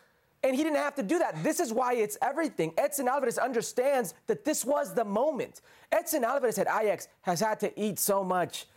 [0.43, 1.41] and he didn't have to do that.
[1.43, 2.73] This is why it's everything.
[2.77, 5.61] Edson Alvarez understands that this was the moment.
[5.91, 8.67] Edson Alvarez at Ajax has had to eat so much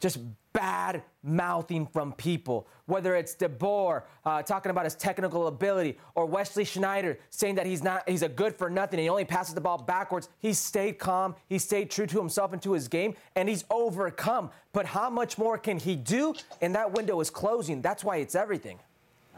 [0.00, 0.18] just
[0.52, 6.64] bad mouthing from people, whether it's DeBoer uh, talking about his technical ability or Wesley
[6.64, 9.60] Sneijder saying that he's not he's a good for nothing and he only passes the
[9.60, 10.28] ball backwards.
[10.40, 14.50] He stayed calm, he stayed true to himself and to his game, and he's overcome.
[14.72, 16.34] But how much more can he do?
[16.60, 17.80] And that window is closing.
[17.80, 18.78] That's why it's everything.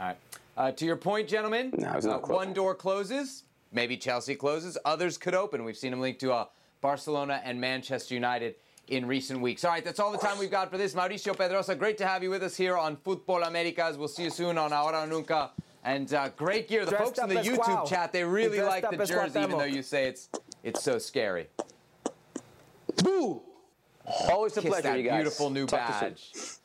[0.01, 0.17] All right.
[0.57, 5.35] Uh, to your point, gentlemen, No, uh, one door closes, maybe Chelsea closes, others could
[5.35, 5.65] open.
[5.65, 6.47] We've seen them linked to uh,
[6.81, 8.55] Barcelona and Manchester United
[8.89, 9.65] in recent weeks.
[9.65, 10.95] All right, that's all the time we've got for this.
[10.95, 13.97] Mauricio Pedroza, great to have you with us here on Futbol Americas.
[13.99, 15.51] We'll see you soon on Ahora o Nunca.
[15.83, 16.85] And uh, great gear.
[16.85, 17.87] The Dressed folks in the YouTube Quao.
[17.87, 19.59] chat, they really like the jersey, even Cuauhtemoc.
[19.59, 20.31] though you say it's
[20.63, 21.49] it's so scary.
[23.03, 23.43] Boo!
[24.31, 25.17] Always a Kiss pleasure, that you guys.
[25.23, 26.31] beautiful new Talk badge.
[26.33, 26.59] soon.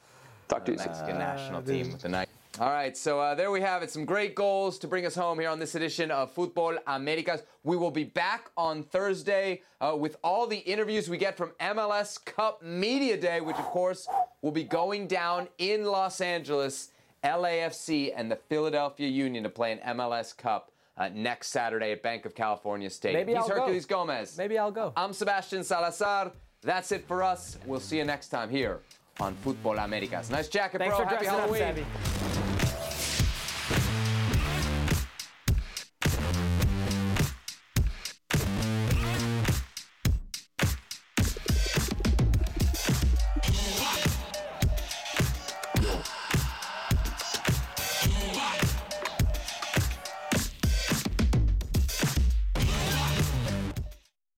[0.48, 0.88] Talk to you soon.
[0.88, 2.29] Mexican national team with the night.
[2.60, 3.90] All right, so uh, there we have it.
[3.90, 7.42] Some great goals to bring us home here on this edition of Futbol Americas.
[7.64, 12.24] We will be back on Thursday uh, with all the interviews we get from MLS
[12.26, 14.10] Cup Media Day, which of course
[14.42, 16.92] will be going down in Los Angeles.
[17.24, 22.26] LAFC and the Philadelphia Union to play an MLS Cup uh, next Saturday at Banc
[22.26, 23.22] of California Stadium.
[23.22, 23.68] Maybe He's I'll go.
[23.68, 24.38] Herculez Gomez.
[24.38, 24.92] Maybe I'll go.
[24.98, 26.34] I'm Sebastian Salazar.
[26.62, 27.58] That's it for us.
[27.66, 28.82] We'll see you next time here
[29.20, 30.30] on Futbol Americas.
[30.30, 31.06] Nice jacket, Thanks bro.
[31.06, 31.60] for Happy up, Halloween.
[31.60, 32.49] Savvy.